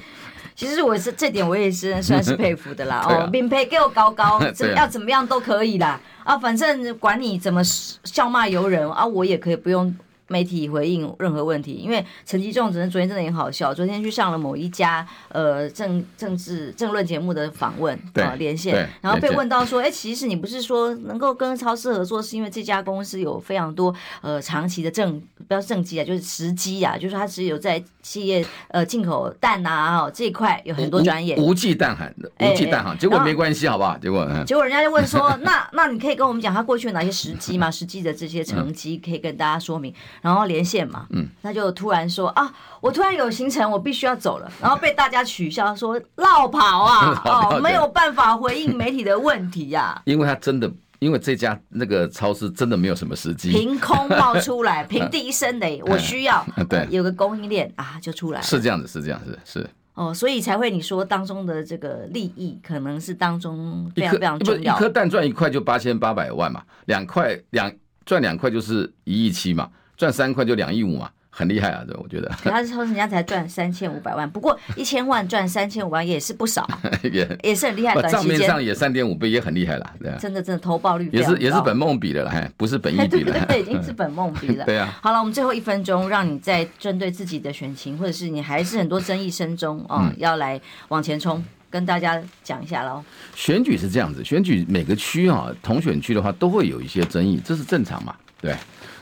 [0.55, 3.01] 其实我是这点我也是算是佩服的啦。
[3.09, 4.39] 哦，免赔给我高高，
[4.77, 5.99] 要怎么样都可以啦。
[6.23, 9.97] 啊，反正管你怎么笑骂由人啊，我也可以不用。
[10.31, 33.99] 媒体回应任何问题，因为陈吉仲只是昨天真的很好笑，昨天去上了某一家呃政政治政论节目的访问啊连线，然后被问到说，哎，其实你不是说能够跟超市合作，是因为这家公司有非常多呃长期的政不要政绩啊，就是时机啊，就是它只有在企业呃进口蛋啊哦这一块有很多专业，无忌蛋行的无忌蛋行，结果没关系好不好？
[33.99, 37.69] 结果结果人家就问说， 那那你可以跟我们讲他过去有哪些时机吗？
[37.69, 39.93] 实际的这些成绩可以跟大家说明。
[40.21, 50.03] 然后连线嘛，嗯，他就突然说啊，我突然有行程，我必须要走了，然后被大家取笑说落跑啊， 哦，没有办法回应媒体的问题呀、啊。
[50.07, 58.45] 因为他真的，因为这家那个超市真的没有什么时机，凭空冒出来， 平地一声雷，我需要，对，有个供应链啊，就出来了。
[58.45, 59.69] 是这样子，是这样子，是。
[59.95, 64.75] 哦，所以才会你说当中的这个利益，可能是当中非常非常重要。
[64.75, 67.71] 一颗蛋赚一块就八千八百万嘛，两块两
[68.07, 69.69] 赚两块就是一亿七嘛。
[70.01, 71.85] 赚三块就两亿五嘛，很厉害啊！
[71.87, 72.29] 这我觉得。
[72.43, 76.67] 他是说人家才赚三千五百万，不过一千万赚三千五万也是不少，
[77.05, 78.01] 也也是很厉害。
[78.09, 80.17] 账面上也三点五倍，也很厉害了，对啊。
[80.19, 83.09] 真的真的投报率也是也是本梦比的了，还不是本意比的。
[83.09, 84.65] 对对对， 已经是本梦比了。
[84.67, 84.99] 对啊。
[85.03, 93.05] 好了，我们最后一分钟，让你在针对自己的选情，或者是你还是很多争议声中啊、嗯，要来往前冲，跟大家讲一下喽。
[93.35, 98.57] 选举是这样子，选举每个区啊，同选区的话都会有一些争议，这是正常嘛，对。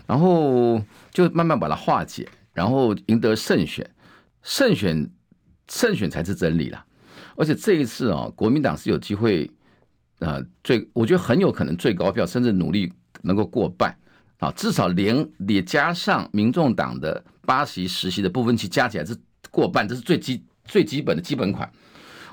[0.09, 0.83] 然后
[1.13, 3.89] 就慢慢把它化解，然后赢得胜选，
[4.43, 5.11] 胜选
[5.69, 6.83] 胜选才是真理啦。
[7.37, 9.51] 而且这一次啊，国民党是有机会，
[10.21, 12.91] 呃，最我觉得很有可能最高票，甚至努力
[13.21, 13.95] 能够过半
[14.39, 19.15] 啊，至少连也加上民众党的八席十席的部分区加起来是
[19.51, 21.71] 过半，这是最基最基本的基本款。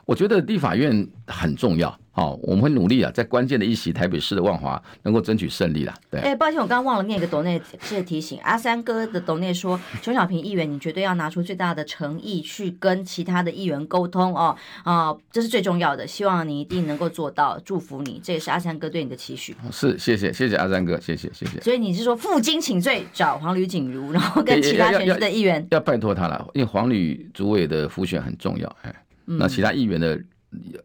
[0.06, 1.98] 我觉得立法院很重要。
[2.12, 5.94] 好，我们会努力啊，在关键的一席台北市的万华能够争取胜利了。
[6.10, 8.40] 对，哎，抱歉，我刚刚忘了念一个董内，谢谢提醒。
[8.42, 19.54] 阿三哥的董内说，邱小平议员，你绝对要拿出最大的诚意去跟其他的议员沟通哦，啊，这是最重要的，希望你一定能够做到，祝福你，这也是阿三哥对你的期许。
[19.70, 21.60] 是，谢谢，谢谢阿三哥，谢谢，谢谢。
[21.60, 28.96] 所以你是说负荆请罪，找黄吕锦如，然后跟其他县市的议员要，拜托他了，因为黄吕主委的辅选很重要，哎，
[29.26, 30.20] 那其他议员的。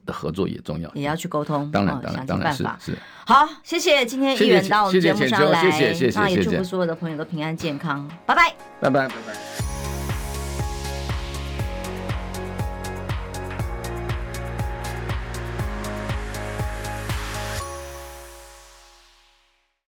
[0.04, 2.98] 的合作也重要，也要去沟通，当然，当然，当然是是。
[3.24, 9.79] 好，谢谢今天议员到我们节目上来，谢谢，谢谢，谢谢，那也祝福所有的朋友都平安健康，拜拜，拜拜，拜拜。